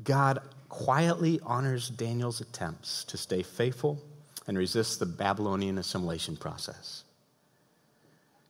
God 0.03 0.41
quietly 0.69 1.39
honors 1.43 1.89
Daniel's 1.89 2.41
attempts 2.41 3.03
to 3.05 3.17
stay 3.17 3.43
faithful 3.43 4.01
and 4.47 4.57
resist 4.57 4.99
the 4.99 5.05
Babylonian 5.05 5.77
assimilation 5.77 6.37
process. 6.37 7.03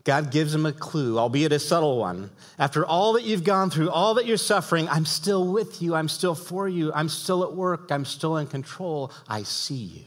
God 0.03 0.31
gives 0.31 0.53
him 0.53 0.65
a 0.65 0.71
clue, 0.71 1.19
albeit 1.19 1.51
a 1.51 1.59
subtle 1.59 1.99
one. 1.99 2.31
After 2.57 2.85
all 2.85 3.13
that 3.13 3.23
you've 3.23 3.43
gone 3.43 3.69
through, 3.69 3.91
all 3.91 4.15
that 4.15 4.25
you're 4.25 4.37
suffering, 4.37 4.89
I'm 4.89 5.05
still 5.05 5.51
with 5.51 5.81
you. 5.81 5.93
I'm 5.93 6.07
still 6.07 6.33
for 6.33 6.67
you. 6.67 6.91
I'm 6.93 7.09
still 7.09 7.43
at 7.43 7.53
work. 7.53 7.91
I'm 7.91 8.05
still 8.05 8.37
in 8.37 8.47
control. 8.47 9.11
I 9.27 9.43
see 9.43 9.75
you. 9.75 10.05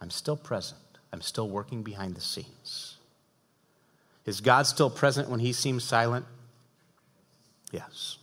I'm 0.00 0.10
still 0.10 0.36
present. 0.36 0.80
I'm 1.12 1.20
still 1.20 1.48
working 1.48 1.82
behind 1.82 2.14
the 2.14 2.20
scenes. 2.20 2.96
Is 4.26 4.40
God 4.40 4.66
still 4.66 4.90
present 4.90 5.28
when 5.30 5.40
he 5.40 5.52
seems 5.52 5.84
silent? 5.84 6.26
Yes. 7.72 8.17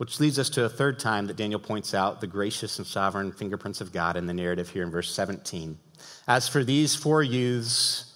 Which 0.00 0.18
leads 0.18 0.38
us 0.38 0.48
to 0.50 0.64
a 0.64 0.70
third 0.70 0.98
time 0.98 1.26
that 1.26 1.36
Daniel 1.36 1.60
points 1.60 1.92
out 1.92 2.22
the 2.22 2.26
gracious 2.26 2.78
and 2.78 2.86
sovereign 2.86 3.32
fingerprints 3.32 3.82
of 3.82 3.92
God 3.92 4.16
in 4.16 4.24
the 4.24 4.32
narrative 4.32 4.70
here 4.70 4.82
in 4.82 4.90
verse 4.90 5.12
17. 5.12 5.78
As 6.26 6.48
for 6.48 6.64
these 6.64 6.94
four 6.96 7.22
youths, 7.22 8.14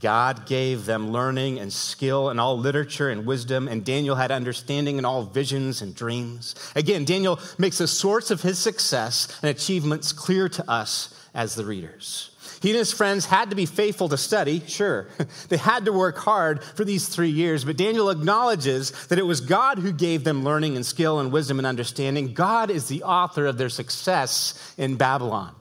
God 0.00 0.44
gave 0.44 0.86
them 0.86 1.12
learning 1.12 1.60
and 1.60 1.72
skill 1.72 2.30
and 2.30 2.40
all 2.40 2.58
literature 2.58 3.10
and 3.10 3.26
wisdom, 3.26 3.68
and 3.68 3.84
Daniel 3.84 4.16
had 4.16 4.32
understanding 4.32 4.98
in 4.98 5.04
all 5.04 5.22
visions 5.22 5.82
and 5.82 5.94
dreams. 5.94 6.56
Again, 6.74 7.04
Daniel 7.04 7.38
makes 7.58 7.78
the 7.78 7.86
source 7.86 8.32
of 8.32 8.42
his 8.42 8.58
success 8.58 9.38
and 9.40 9.52
achievements 9.52 10.12
clear 10.12 10.48
to 10.48 10.68
us 10.68 11.14
as 11.38 11.54
the 11.54 11.64
readers. 11.64 12.30
He 12.60 12.70
and 12.70 12.78
his 12.78 12.92
friends 12.92 13.24
had 13.24 13.50
to 13.50 13.56
be 13.56 13.64
faithful 13.64 14.08
to 14.08 14.16
study, 14.16 14.60
sure. 14.66 15.06
they 15.48 15.56
had 15.56 15.84
to 15.84 15.92
work 15.92 16.18
hard 16.18 16.64
for 16.64 16.84
these 16.84 17.08
three 17.08 17.28
years, 17.28 17.64
but 17.64 17.76
Daniel 17.76 18.10
acknowledges 18.10 18.90
that 19.06 19.20
it 19.20 19.22
was 19.24 19.40
God 19.40 19.78
who 19.78 19.92
gave 19.92 20.24
them 20.24 20.42
learning 20.42 20.74
and 20.74 20.84
skill 20.84 21.20
and 21.20 21.30
wisdom 21.30 21.58
and 21.58 21.66
understanding. 21.66 22.34
God 22.34 22.72
is 22.72 22.88
the 22.88 23.04
author 23.04 23.46
of 23.46 23.56
their 23.56 23.68
success 23.68 24.74
in 24.76 24.96
Babylon. 24.96 25.54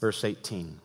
Verse 0.00 0.24
18. 0.24 0.80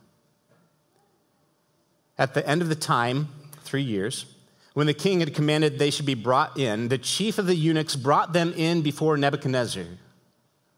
At 2.19 2.35
the 2.35 2.47
end 2.47 2.61
of 2.61 2.69
the 2.69 2.75
time, 2.75 3.29
three 3.63 3.81
years, 3.81 4.27
when 4.75 4.85
the 4.85 4.93
king 4.93 5.21
had 5.21 5.33
commanded 5.33 5.79
they 5.79 5.89
should 5.89 6.05
be 6.05 6.13
brought 6.13 6.59
in, 6.59 6.89
the 6.89 6.99
chief 6.99 7.39
of 7.39 7.47
the 7.47 7.55
eunuchs 7.55 7.95
brought 7.95 8.31
them 8.31 8.53
in 8.55 8.83
before 8.83 9.17
Nebuchadnezzar. 9.17 9.85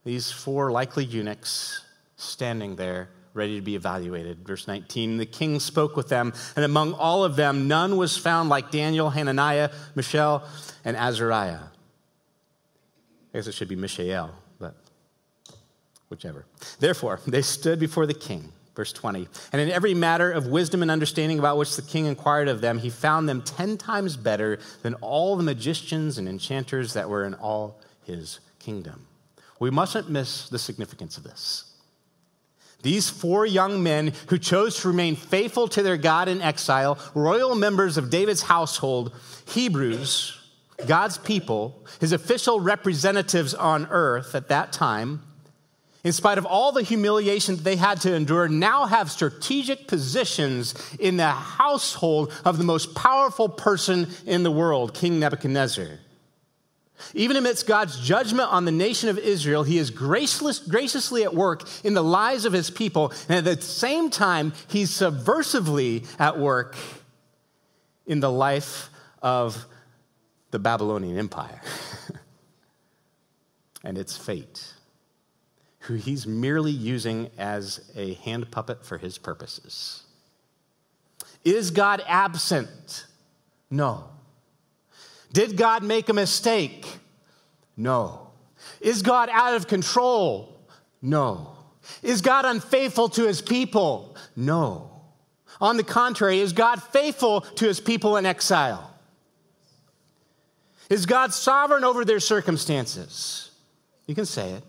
These 0.04 0.32
four 0.32 0.72
likely 0.72 1.06
eunuchs 1.06 1.84
standing 2.16 2.76
there 2.76 3.10
ready 3.34 3.56
to 3.56 3.62
be 3.62 3.76
evaluated. 3.76 4.46
Verse 4.46 4.68
19 4.68 5.18
The 5.18 5.26
king 5.26 5.60
spoke 5.60 5.96
with 5.96 6.10
them, 6.10 6.34
and 6.56 6.66
among 6.66 6.94
all 6.94 7.24
of 7.24 7.36
them, 7.36 7.68
none 7.68 7.98
was 7.98 8.18
found 8.18 8.50
like 8.50 8.72
Daniel, 8.72 9.10
Hananiah, 9.10 9.70
Mishael, 9.96 10.44
and 10.84 10.98
Azariah. 10.98 11.60
I 13.34 13.38
guess 13.38 13.48
it 13.48 13.54
should 13.54 13.70
be 13.70 13.76
Mishael, 13.76 14.34
but 14.60 14.76
whichever. 16.10 16.46
Therefore, 16.80 17.20
they 17.28 17.42
stood 17.42 17.80
before 17.80 18.06
the 18.06 18.14
king. 18.14 18.52
Verse 18.76 18.94
20. 18.94 19.28
And 19.52 19.62
in 19.62 19.70
every 19.70 19.94
matter 19.94 20.32
of 20.32 20.48
wisdom 20.48 20.82
and 20.82 20.90
understanding 20.90 21.40
about 21.40 21.58
which 21.58 21.76
the 21.76 21.82
king 21.82 22.06
inquired 22.06 22.48
of 22.48 22.62
them, 22.62 22.80
he 22.80 22.90
found 22.90 23.28
them 23.28 23.42
ten 23.42 23.78
times 23.78 24.16
better 24.16 24.60
than 24.82 24.94
all 24.96 25.36
the 25.36 25.44
magicians 25.44 26.18
and 26.18 26.28
enchanters 26.28 26.94
that 26.94 27.10
were 27.10 27.26
in 27.26 27.34
all 27.34 27.82
his 28.04 28.40
kingdom. 28.60 29.08
We 29.62 29.69
mustn't 29.69 30.10
miss 30.10 30.50
the 30.50 30.58
significance 30.58 31.17
of 31.17 31.24
this. 31.24 31.65
These 32.82 33.12
four 33.12 33.45
young 33.45 33.84
men 33.84 34.13
who 34.30 34.39
chose 34.39 34.80
to 34.80 34.88
remain 34.88 35.15
faithful 35.15 35.67
to 35.67 35.84
their 35.84 35.97
God 35.97 36.28
in 36.28 36.41
exile, 36.41 36.97
royal 37.13 37.54
members 37.54 37.95
of 37.95 38.10
David's 38.10 38.41
household, 38.41 39.13
Hebrews, 39.45 40.36
God's 40.88 41.19
people, 41.19 41.86
his 42.00 42.12
official 42.12 42.60
representatives 42.60 43.54
on 43.54 43.86
earth 43.91 44.34
at 44.34 44.47
that 44.47 44.71
time, 44.71 45.21
in 46.04 46.12
spite 46.12 46.39
of 46.39 46.47
all 46.47 46.71
the 46.71 46.82
humiliation 46.82 47.58
that 47.58 47.63
they 47.63 47.76
had 47.76 48.02
to 48.02 48.15
endure, 48.15 48.47
now 48.50 48.88
have 48.88 49.12
strategic 49.12 49.88
positions 49.88 50.74
in 51.00 51.17
the 51.17 51.30
household 51.30 52.34
of 52.45 52.58
the 52.58 52.63
most 52.63 52.95
powerful 52.95 53.47
person 53.47 54.08
in 54.26 54.41
the 54.41 54.50
world, 54.50 54.95
King 54.95 55.19
Nebuchadnezzar. 55.19 56.00
Even 57.14 57.38
amidst 57.38 57.68
God's 57.68 58.00
judgment 58.00 58.52
on 58.52 58.66
the 58.66 58.72
nation 58.72 59.10
of 59.10 59.18
Israel, 59.18 59.64
he 59.64 59.78
is 59.78 59.90
graceless, 59.90 60.60
graciously 60.60 61.24
at 61.24 61.34
work 61.34 61.64
in 61.84 61.94
the 61.94 62.04
lives 62.04 62.46
of 62.46 62.54
his 62.54 62.70
people. 62.70 63.14
And 63.30 63.48
at 63.48 63.58
the 63.58 63.62
same 63.62 64.10
time, 64.10 64.54
he's 64.68 64.92
subversively 64.92 66.06
at 66.20 66.38
work 66.38 66.76
in 68.06 68.20
the 68.20 68.32
life 68.32 68.90
of 69.22 69.66
the 70.52 70.60
Babylonian 70.60 71.18
Empire 71.18 71.62
and 73.84 73.98
its 73.98 74.18
fate, 74.18 74.74
who 75.80 75.96
he's 75.96 76.28
merely 76.28 76.72
using 76.72 77.30
as 77.38 77.92
a 77.96 78.16
hand 78.16 78.52
puppet 78.52 78.86
for 78.86 78.98
his 78.98 79.18
purposes. 79.18 80.04
Is 81.44 81.72
God 81.72 82.04
absent? 82.06 83.06
No. 83.70 84.10
Did 85.34 85.58
God 85.58 85.84
make 85.84 86.10
a 86.10 86.13
mistake? 86.13 86.86
No. 87.78 88.32
Is 88.80 89.02
God 89.02 89.30
out 89.32 89.56
of 89.56 89.67
control? 89.67 90.60
No. 91.02 91.56
Is 92.04 92.22
God 92.22 92.46
unfaithful 92.46 93.10
to 93.10 93.28
his 93.28 93.41
people? 93.41 94.15
No. 94.36 94.89
On 95.60 95.78
the 95.78 95.84
contrary, 95.84 96.39
is 96.39 96.54
God 96.54 96.82
faithful 96.82 97.41
to 97.41 97.65
his 97.65 97.80
people 97.80 98.17
in 98.17 98.26
exile? 98.26 98.91
Is 100.89 101.06
God 101.06 101.34
sovereign 101.34 101.84
over 101.84 102.04
their 102.04 102.20
circumstances? 102.20 103.52
You 104.08 104.15
can 104.15 104.26
say 104.26 104.52
it. 104.52 104.63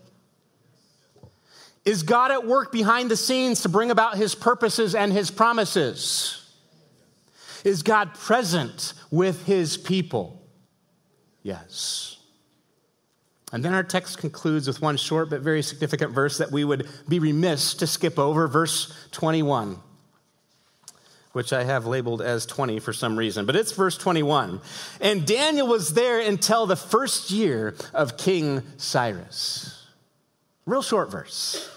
Is 1.83 2.03
God 2.03 2.31
at 2.31 2.47
work 2.47 2.71
behind 2.71 3.11
the 3.11 3.17
scenes 3.17 3.61
to 3.63 3.69
bring 3.69 3.91
about 3.91 4.15
his 4.15 4.35
purposes 4.35 4.95
and 4.95 5.11
his 5.11 5.29
promises? 5.29 6.49
Is 7.65 7.83
God 7.83 8.13
present 8.13 8.93
with 9.11 9.45
his 9.45 9.75
people? 9.75 10.42
Yes. 11.43 12.17
And 13.51 13.63
then 13.63 13.73
our 13.73 13.83
text 13.83 14.17
concludes 14.17 14.67
with 14.67 14.81
one 14.81 14.97
short 14.97 15.29
but 15.29 15.41
very 15.41 15.61
significant 15.61 16.11
verse 16.11 16.39
that 16.39 16.51
we 16.51 16.63
would 16.63 16.87
be 17.07 17.19
remiss 17.19 17.75
to 17.75 17.87
skip 17.87 18.17
over, 18.17 18.47
verse 18.47 18.91
21 19.11 19.79
which 21.33 21.51
I 21.51 21.63
have 21.63 21.85
labeled 21.85 22.21
as 22.21 22.45
20 22.45 22.79
for 22.79 22.93
some 22.93 23.17
reason, 23.17 23.45
but 23.45 23.55
it's 23.55 23.71
verse 23.71 23.97
21. 23.97 24.61
And 25.01 25.25
Daniel 25.25 25.67
was 25.67 25.95
there 25.95 26.19
until 26.19 26.67
the 26.67 26.75
first 26.75 27.31
year 27.31 27.75
of 27.93 28.17
King 28.17 28.61
Cyrus. 28.77 29.87
Real 30.65 30.83
short 30.83 31.11
verse. 31.11 31.69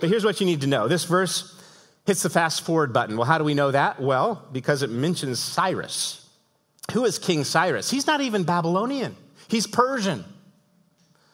But 0.00 0.08
here's 0.08 0.24
what 0.24 0.40
you 0.40 0.46
need 0.46 0.62
to 0.62 0.66
know 0.66 0.88
this 0.88 1.04
verse 1.04 1.60
hits 2.06 2.22
the 2.22 2.30
fast 2.30 2.62
forward 2.62 2.92
button. 2.92 3.16
Well, 3.16 3.26
how 3.26 3.38
do 3.38 3.44
we 3.44 3.54
know 3.54 3.72
that? 3.72 4.00
Well, 4.00 4.46
because 4.52 4.82
it 4.82 4.90
mentions 4.90 5.40
Cyrus. 5.40 6.23
Who 6.94 7.04
is 7.04 7.18
King 7.18 7.44
Cyrus? 7.44 7.90
He's 7.90 8.06
not 8.06 8.20
even 8.20 8.44
Babylonian, 8.44 9.16
he's 9.48 9.66
Persian. 9.66 10.24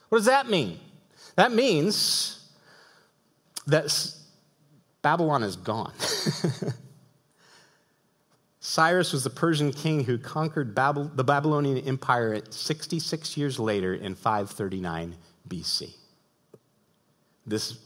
What 0.09 0.19
does 0.19 0.27
that 0.27 0.49
mean? 0.51 0.81
That 1.37 1.53
means 1.53 2.51
that 3.67 3.95
Babylon 5.03 5.43
is 5.45 5.57
gone. 5.57 5.93
Cyrus 8.61 9.13
was 9.13 9.25
the 9.25 9.31
Persian 9.31 9.73
king 9.73 10.05
who 10.05 10.19
conquered 10.19 10.75
the 10.75 11.25
Babylonian 11.25 11.79
Empire 11.87 12.41
66 12.51 13.37
years 13.37 13.59
later 13.59 13.95
in 13.95 14.15
539 14.15 15.17
BC. 15.49 15.95
This 17.47 17.79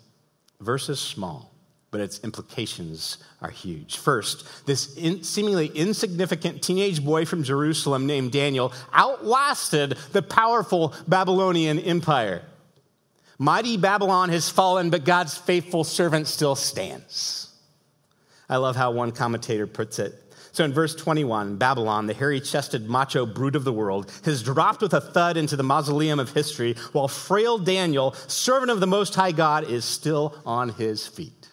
verse 0.60 0.88
is 0.88 1.00
small, 1.00 1.53
but 1.94 2.00
its 2.00 2.18
implications 2.24 3.18
are 3.40 3.50
huge. 3.50 3.98
First, 3.98 4.66
this 4.66 4.96
in, 4.96 5.22
seemingly 5.22 5.68
insignificant 5.68 6.61
teenage 6.61 7.04
boy 7.04 7.24
from 7.24 7.44
Jerusalem 7.44 8.04
named 8.04 8.33
Daniel 8.33 8.72
outlasted 8.92 9.90
the 10.11 10.20
powerful 10.20 10.92
Babylonian 11.07 11.78
Empire. 11.78 12.42
Mighty 13.38 13.76
Babylon 13.76 14.28
has 14.30 14.50
fallen, 14.50 14.90
but 14.90 15.04
God's 15.04 15.38
faithful 15.38 15.85
servant 15.85 16.26
still 16.26 16.57
stands. 16.57 17.54
I 18.48 18.57
love 18.57 18.74
how 18.74 18.90
one 18.90 19.12
commentator 19.12 19.68
puts 19.68 20.00
it. 20.00 20.20
So 20.50 20.64
in 20.64 20.72
verse 20.72 20.96
21, 20.96 21.59
Babylon, 21.59 22.07
the 22.07 22.14
hairy 22.14 22.40
chested 22.40 22.90
macho 22.90 23.24
brute 23.24 23.54
of 23.54 23.62
the 23.62 23.72
world, 23.72 24.11
has 24.24 24.42
dropped 24.42 24.83
with 24.83 24.94
a 24.94 25.00
thud 25.00 25.37
into 25.37 25.54
the 25.54 25.62
mausoleum 25.62 26.18
of 26.18 26.33
history, 26.33 26.74
while 26.90 27.07
frail 27.07 27.57
Daniel, 27.57 28.14
servant 28.26 28.72
of 28.72 28.80
the 28.80 28.88
Most 28.88 29.14
High 29.14 29.30
God, 29.30 29.70
is 29.70 29.85
still 29.85 30.37
on 30.44 30.70
his 30.70 31.07
feet. 31.07 31.43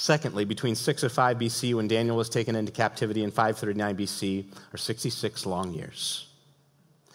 Secondly, 0.00 0.44
between 0.44 0.76
6 0.76 1.02
and 1.02 1.10
5 1.10 1.38
BC, 1.38 1.74
when 1.74 1.88
Daniel 1.88 2.16
was 2.16 2.28
taken 2.28 2.54
into 2.54 2.70
captivity, 2.70 3.24
in 3.24 3.32
539 3.32 3.96
BC, 3.96 4.46
are 4.72 4.78
66 4.78 5.44
long 5.44 5.74
years. 5.74 6.28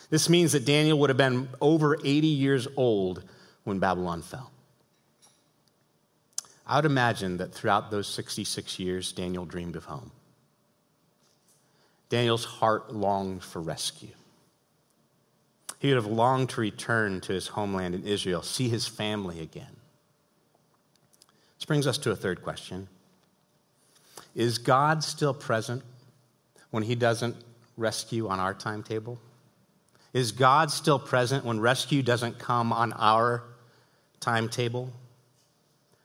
This 0.09 0.27
means 0.27 0.51
that 0.51 0.65
Daniel 0.65 0.99
would 0.99 1.09
have 1.09 1.15
been 1.15 1.47
over 1.61 1.95
80 2.03 2.27
years 2.27 2.67
old 2.75 3.23
when 3.63 3.79
Babylon 3.79 4.21
fell. 4.21 4.51
I 6.67 6.75
would 6.75 6.83
imagine 6.83 7.37
that 7.37 7.53
throughout 7.53 7.89
those 7.89 8.05
66 8.09 8.77
years, 8.79 9.13
Daniel 9.13 9.45
dreamed 9.45 9.77
of 9.77 9.85
home. 9.85 10.11
Daniel's 12.09 12.43
heart 12.43 12.93
longed 12.93 13.45
for 13.45 13.61
rescue. 13.61 14.13
He 15.79 15.87
would 15.87 16.03
have 16.03 16.05
longed 16.05 16.49
to 16.49 16.59
return 16.59 17.21
to 17.21 17.31
his 17.31 17.47
homeland 17.47 17.95
in 17.95 18.05
Israel, 18.05 18.41
see 18.41 18.67
his 18.67 18.85
family 18.85 19.39
again. 19.39 19.77
This 21.63 21.67
brings 21.67 21.87
us 21.87 21.97
to 21.99 22.11
a 22.11 22.15
third 22.17 22.43
question 22.43 22.89
Is 24.35 24.57
God 24.57 25.01
still 25.01 25.33
present 25.33 25.81
when 26.71 26.83
he 26.83 26.93
doesn't 26.93 27.37
rescue 27.77 28.27
on 28.27 28.41
our 28.41 28.53
timetable? 28.53 29.17
Is 30.11 30.33
God 30.33 30.71
still 30.71 30.99
present 30.99 31.45
when 31.45 31.61
rescue 31.61 32.03
doesn't 32.03 32.37
come 32.37 32.73
on 32.73 32.91
our 32.91 33.43
timetable? 34.19 34.91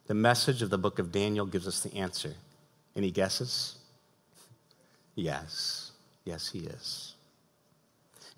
The 0.07 0.15
message 0.15 0.63
of 0.63 0.71
the 0.71 0.79
book 0.79 1.01
of 1.01 1.11
Daniel 1.11 1.45
gives 1.45 1.67
us 1.67 1.81
the 1.81 1.93
answer. 1.97 2.35
Any 2.95 3.11
guesses? 3.11 3.79
Yes. 5.17 5.91
Yes, 6.25 6.49
he 6.49 6.61
is. 6.61 7.17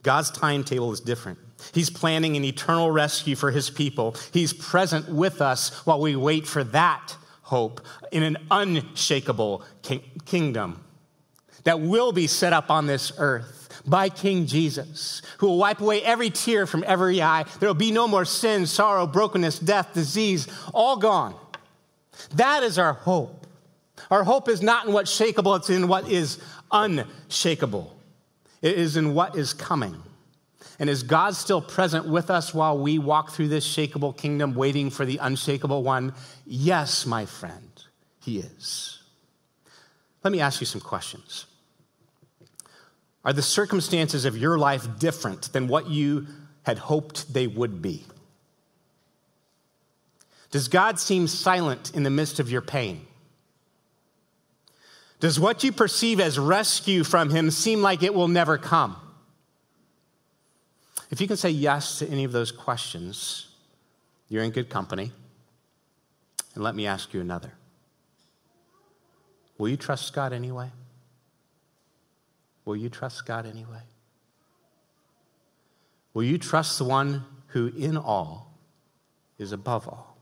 God's 0.02 0.30
timetable 0.30 0.92
is 0.92 1.00
different. 1.00 1.38
He's 1.72 1.90
planning 1.90 2.36
an 2.36 2.44
eternal 2.44 2.90
rescue 2.90 3.36
for 3.36 3.50
his 3.50 3.70
people. 3.70 4.16
He's 4.32 4.52
present 4.52 5.08
with 5.08 5.40
us 5.42 5.84
while 5.86 6.00
we 6.00 6.16
wait 6.16 6.46
for 6.46 6.64
that 6.64 7.16
hope 7.42 7.80
in 8.12 8.22
an 8.22 8.38
unshakable 8.50 9.64
kingdom 10.24 10.84
that 11.64 11.80
will 11.80 12.12
be 12.12 12.26
set 12.26 12.52
up 12.52 12.70
on 12.70 12.86
this 12.86 13.12
earth 13.18 13.82
by 13.86 14.08
King 14.08 14.46
Jesus, 14.46 15.22
who 15.38 15.48
will 15.48 15.58
wipe 15.58 15.80
away 15.80 16.02
every 16.02 16.30
tear 16.30 16.66
from 16.66 16.84
every 16.86 17.20
eye. 17.22 17.44
There 17.58 17.68
will 17.68 17.74
be 17.74 17.92
no 17.92 18.06
more 18.06 18.24
sin, 18.24 18.66
sorrow, 18.66 19.06
brokenness, 19.06 19.58
death, 19.58 19.92
disease, 19.94 20.48
all 20.72 20.96
gone. 20.96 21.34
That 22.34 22.62
is 22.62 22.78
our 22.78 22.92
hope. 22.92 23.46
Our 24.10 24.24
hope 24.24 24.48
is 24.48 24.62
not 24.62 24.86
in 24.86 24.92
what's 24.92 25.10
shakable, 25.10 25.56
it's 25.58 25.70
in 25.70 25.88
what 25.88 26.08
is 26.08 26.38
unshakable. 26.70 27.96
It 28.62 28.78
is 28.78 28.96
in 28.96 29.14
what 29.14 29.36
is 29.36 29.52
coming. 29.52 30.02
And 30.78 30.88
is 30.88 31.02
God 31.02 31.34
still 31.34 31.60
present 31.60 32.06
with 32.06 32.30
us 32.30 32.54
while 32.54 32.78
we 32.78 32.98
walk 32.98 33.32
through 33.32 33.48
this 33.48 33.66
shakable 33.66 34.16
kingdom, 34.16 34.54
waiting 34.54 34.90
for 34.90 35.04
the 35.04 35.18
unshakable 35.18 35.82
one? 35.82 36.14
Yes, 36.46 37.06
my 37.06 37.26
friend, 37.26 37.84
He 38.20 38.38
is. 38.38 38.98
Let 40.22 40.32
me 40.32 40.40
ask 40.40 40.60
you 40.60 40.66
some 40.66 40.80
questions. 40.80 41.46
Are 43.24 43.32
the 43.32 43.42
circumstances 43.42 44.24
of 44.24 44.36
your 44.36 44.58
life 44.58 44.98
different 44.98 45.52
than 45.52 45.68
what 45.68 45.88
you 45.90 46.26
had 46.62 46.78
hoped 46.78 47.32
they 47.32 47.46
would 47.46 47.82
be? 47.82 48.04
Does 50.50 50.68
God 50.68 50.98
seem 50.98 51.26
silent 51.26 51.94
in 51.94 52.02
the 52.02 52.10
midst 52.10 52.40
of 52.40 52.50
your 52.50 52.62
pain? 52.62 53.06
Does 55.20 55.38
what 55.38 55.62
you 55.62 55.70
perceive 55.70 56.18
as 56.18 56.38
rescue 56.38 57.04
from 57.04 57.30
Him 57.30 57.50
seem 57.50 57.83
like 57.83 58.02
it 58.02 58.14
will 58.14 58.28
never 58.28 58.56
come? 58.56 58.96
If 61.11 61.20
you 61.20 61.26
can 61.26 61.37
say 61.37 61.50
yes 61.50 61.98
to 61.98 62.09
any 62.09 62.24
of 62.24 62.33
those 62.33 62.50
questions, 62.50 63.48
you're 64.28 64.42
in 64.42 64.50
good 64.50 64.70
company. 64.70 65.12
And 66.54 66.64
let 66.64 66.74
me 66.74 66.87
ask 66.87 67.12
you 67.12 67.20
another 67.20 67.52
Will 69.59 69.68
you 69.68 69.76
trust 69.76 70.14
God 70.14 70.33
anyway? 70.33 70.70
Will 72.64 72.76
you 72.76 72.88
trust 72.88 73.26
God 73.26 73.44
anyway? 73.46 73.83
Will 76.14 76.24
you 76.24 76.38
trust 76.38 76.78
the 76.78 76.85
one 76.85 77.24
who, 77.48 77.66
in 77.68 77.96
all, 77.96 78.54
is 79.38 79.52
above 79.52 79.87
all? 79.87 80.16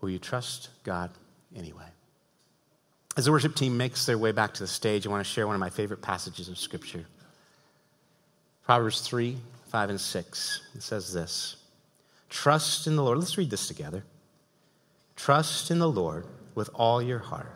Will 0.00 0.10
you 0.10 0.18
trust 0.18 0.70
God 0.84 1.10
anyway? 1.54 1.84
As 3.18 3.24
the 3.24 3.32
worship 3.32 3.56
team 3.56 3.76
makes 3.76 4.06
their 4.06 4.16
way 4.16 4.30
back 4.30 4.54
to 4.54 4.62
the 4.62 4.68
stage, 4.68 5.04
I 5.04 5.10
want 5.10 5.26
to 5.26 5.28
share 5.28 5.44
one 5.44 5.56
of 5.56 5.60
my 5.60 5.70
favorite 5.70 6.00
passages 6.00 6.48
of 6.48 6.56
Scripture 6.56 7.04
Proverbs 8.64 9.00
3 9.00 9.36
5 9.70 9.90
and 9.90 10.00
6. 10.00 10.60
It 10.76 10.82
says 10.84 11.12
this 11.12 11.56
Trust 12.30 12.86
in 12.86 12.94
the 12.94 13.02
Lord. 13.02 13.18
Let's 13.18 13.36
read 13.36 13.50
this 13.50 13.66
together. 13.66 14.04
Trust 15.16 15.72
in 15.72 15.80
the 15.80 15.90
Lord 15.90 16.26
with 16.54 16.70
all 16.74 17.02
your 17.02 17.18
heart. 17.18 17.52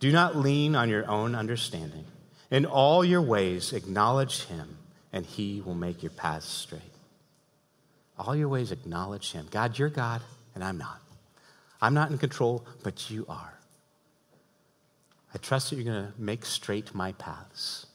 Do 0.00 0.10
not 0.10 0.34
lean 0.34 0.74
on 0.74 0.88
your 0.88 1.08
own 1.08 1.36
understanding. 1.36 2.06
In 2.50 2.66
all 2.66 3.04
your 3.04 3.22
ways, 3.22 3.72
acknowledge 3.72 4.46
him, 4.46 4.76
and 5.12 5.24
he 5.24 5.60
will 5.60 5.76
make 5.76 6.02
your 6.02 6.10
paths 6.10 6.48
straight. 6.48 6.82
All 8.18 8.34
your 8.34 8.48
ways, 8.48 8.72
acknowledge 8.72 9.30
him. 9.30 9.46
God, 9.52 9.78
you're 9.78 9.88
God, 9.88 10.20
and 10.56 10.64
I'm 10.64 10.78
not. 10.78 11.00
I'm 11.80 11.94
not 11.94 12.10
in 12.10 12.18
control, 12.18 12.66
but 12.82 13.08
you 13.08 13.24
are. 13.28 13.59
I 15.34 15.38
trust 15.38 15.70
that 15.70 15.76
you're 15.76 15.84
going 15.84 16.12
to 16.12 16.20
make 16.20 16.44
straight 16.44 16.94
my 16.94 17.12
paths. 17.12 17.86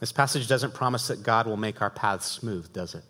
This 0.00 0.12
passage 0.12 0.48
doesn't 0.48 0.74
promise 0.74 1.08
that 1.08 1.22
God 1.22 1.46
will 1.46 1.56
make 1.56 1.80
our 1.80 1.90
paths 1.90 2.26
smooth, 2.26 2.72
does 2.72 2.94
it? 2.94 3.04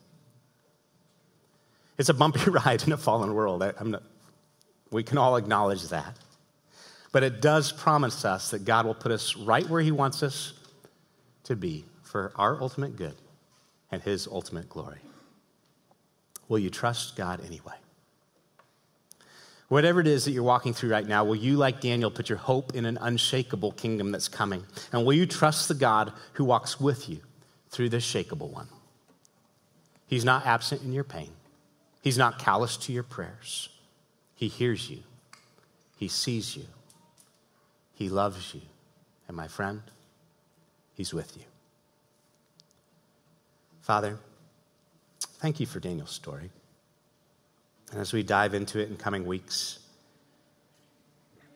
It's 1.97 2.09
a 2.09 2.15
bumpy 2.15 2.51
ride 2.51 2.83
in 2.87 2.93
a 2.93 2.97
fallen 2.97 3.33
world. 3.35 3.63
I, 3.63 3.73
not, 3.83 4.03
we 4.91 5.03
can 5.03 5.19
all 5.19 5.37
acknowledge 5.37 5.89
that. 5.89 6.17
But 7.13 7.23
it 7.23 7.41
does 7.41 7.73
promise 7.73 8.25
us 8.25 8.51
that 8.51 8.65
God 8.65 8.87
will 8.87 8.95
put 8.95 9.13
us 9.13 9.37
right 9.37 9.69
where 9.69 9.81
He 9.81 9.93
wants 9.93 10.23
us 10.23 10.55
to 11.45 11.57
be 11.57 11.85
for 12.03 12.33
our 12.37 12.61
ultimate 12.61 12.97
good 12.97 13.15
and 13.91 14.03
His 14.03 14.27
ultimate 14.27 14.69
glory. 14.69 15.01
Will 16.49 16.59
you 16.59 16.71
trust 16.71 17.17
God 17.17 17.41
anyway? 17.45 17.75
Whatever 19.73 20.03
it 20.03 20.07
is 20.07 20.27
that 20.27 20.33
you're 20.33 20.43
walking 20.43 20.75
through 20.75 20.91
right 20.91 21.07
now, 21.07 21.25
will 21.25 21.35
you, 21.35 21.57
like 21.57 21.81
Daniel, 21.81 22.11
put 22.11 22.29
your 22.29 22.37
hope 22.37 22.75
in 22.75 22.85
an 22.85 22.99
unshakable 23.01 23.73
kingdom 23.73 24.13
that's 24.13 24.29
coming? 24.29 24.67
And 24.93 25.07
will 25.07 25.15
you 25.15 25.25
trust 25.25 25.67
the 25.67 25.75
God 25.75 26.13
who 26.35 26.45
walks 26.45 26.79
with 26.79 27.09
you 27.09 27.21
through 27.71 27.89
this 27.89 28.05
shakable 28.05 28.51
one? 28.51 28.69
He's 30.07 30.27
not 30.27 30.45
absent 30.45 30.83
in 30.83 30.93
your 30.93 31.05
pain, 31.05 31.31
He's 32.03 32.19
not 32.19 32.39
callous 32.39 32.77
to 32.77 32.93
your 32.93 33.03
prayers. 33.03 33.71
He 34.35 34.49
hears 34.49 34.91
you, 34.91 35.05
He 35.97 36.07
sees 36.07 36.55
you, 36.55 36.67
He 37.95 38.11
loves 38.11 38.53
you. 38.53 38.61
And 39.27 39.35
my 39.35 39.49
friend, 39.49 39.81
He's 40.93 41.15
with 41.15 41.35
you. 41.35 41.45
Father, 43.81 44.19
thank 45.41 45.61
you 45.61 45.65
for 45.65 45.81
Daniel's 45.81 46.11
story. 46.11 46.51
And 47.93 48.01
as 48.01 48.13
we 48.15 48.23
dive 48.23 48.55
into 48.55 48.81
it 48.81 48.89
in 48.89 48.97
coming 48.97 49.27
weeks, 49.27 49.79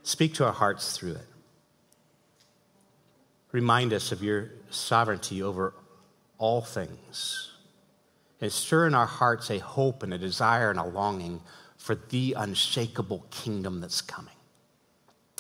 speak 0.02 0.34
to 0.34 0.44
our 0.44 0.52
hearts 0.52 0.96
through 0.96 1.14
it. 1.14 1.26
Remind 3.52 3.94
us 3.94 4.12
of 4.12 4.22
your 4.22 4.50
sovereignty 4.68 5.42
over 5.42 5.72
all 6.36 6.60
things. 6.60 7.52
And 8.42 8.52
stir 8.52 8.86
in 8.86 8.94
our 8.94 9.06
hearts 9.06 9.50
a 9.50 9.58
hope 9.58 10.02
and 10.02 10.12
a 10.12 10.18
desire 10.18 10.70
and 10.70 10.78
a 10.78 10.84
longing 10.84 11.40
for 11.78 11.94
the 11.94 12.34
unshakable 12.36 13.24
kingdom 13.30 13.80
that's 13.80 14.02
coming. 14.02 14.34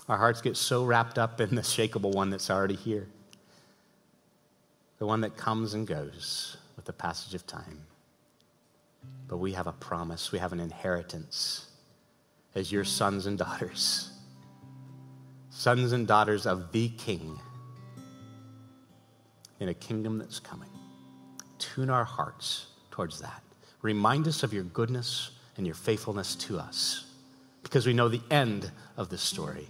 Our 0.08 0.16
hearts 0.16 0.40
get 0.40 0.56
so 0.56 0.82
wrapped 0.84 1.18
up 1.18 1.42
in 1.42 1.56
the 1.56 1.62
shakable 1.62 2.14
one 2.14 2.30
that's 2.30 2.48
already 2.48 2.76
here, 2.76 3.06
the 4.98 5.04
one 5.04 5.20
that 5.20 5.36
comes 5.36 5.74
and 5.74 5.86
goes 5.86 6.56
with 6.74 6.86
the 6.86 6.92
passage 6.94 7.34
of 7.34 7.46
time. 7.46 7.80
But 9.28 9.38
we 9.38 9.52
have 9.52 9.66
a 9.66 9.72
promise, 9.72 10.32
we 10.32 10.38
have 10.38 10.52
an 10.52 10.60
inheritance 10.60 11.66
as 12.54 12.70
your 12.70 12.84
sons 12.84 13.26
and 13.26 13.36
daughters, 13.36 14.10
sons 15.50 15.92
and 15.92 16.06
daughters 16.06 16.46
of 16.46 16.72
the 16.72 16.88
King 16.90 17.38
in 19.60 19.68
a 19.68 19.74
kingdom 19.74 20.18
that's 20.18 20.38
coming. 20.38 20.70
Tune 21.58 21.90
our 21.90 22.04
hearts 22.04 22.66
towards 22.90 23.20
that. 23.20 23.42
Remind 23.82 24.28
us 24.28 24.42
of 24.42 24.52
your 24.52 24.64
goodness 24.64 25.30
and 25.56 25.66
your 25.66 25.74
faithfulness 25.74 26.34
to 26.36 26.58
us 26.58 27.06
because 27.62 27.86
we 27.86 27.92
know 27.92 28.08
the 28.08 28.22
end 28.30 28.70
of 28.96 29.08
the 29.08 29.18
story 29.18 29.68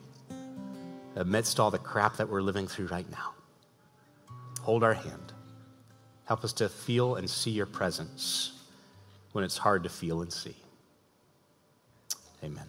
amidst 1.15 1.59
all 1.59 1.71
the 1.71 1.79
crap 1.79 2.17
that 2.17 2.29
we're 2.29 2.43
living 2.43 2.67
through 2.67 2.87
right 2.89 3.11
now. 3.11 3.33
Hold 4.61 4.85
our 4.85 4.95
hand. 4.95 5.33
Help 6.25 6.45
us 6.45 6.53
to 6.55 6.69
feel 6.69 7.17
and 7.17 7.29
see 7.29 7.51
your 7.51 7.67
presence 7.67 8.56
when 9.37 9.45
it's 9.45 9.59
hard 9.59 9.83
to 9.83 9.91
feel 9.91 10.23
and 10.23 10.33
see. 10.33 10.57
Amen. 12.43 12.65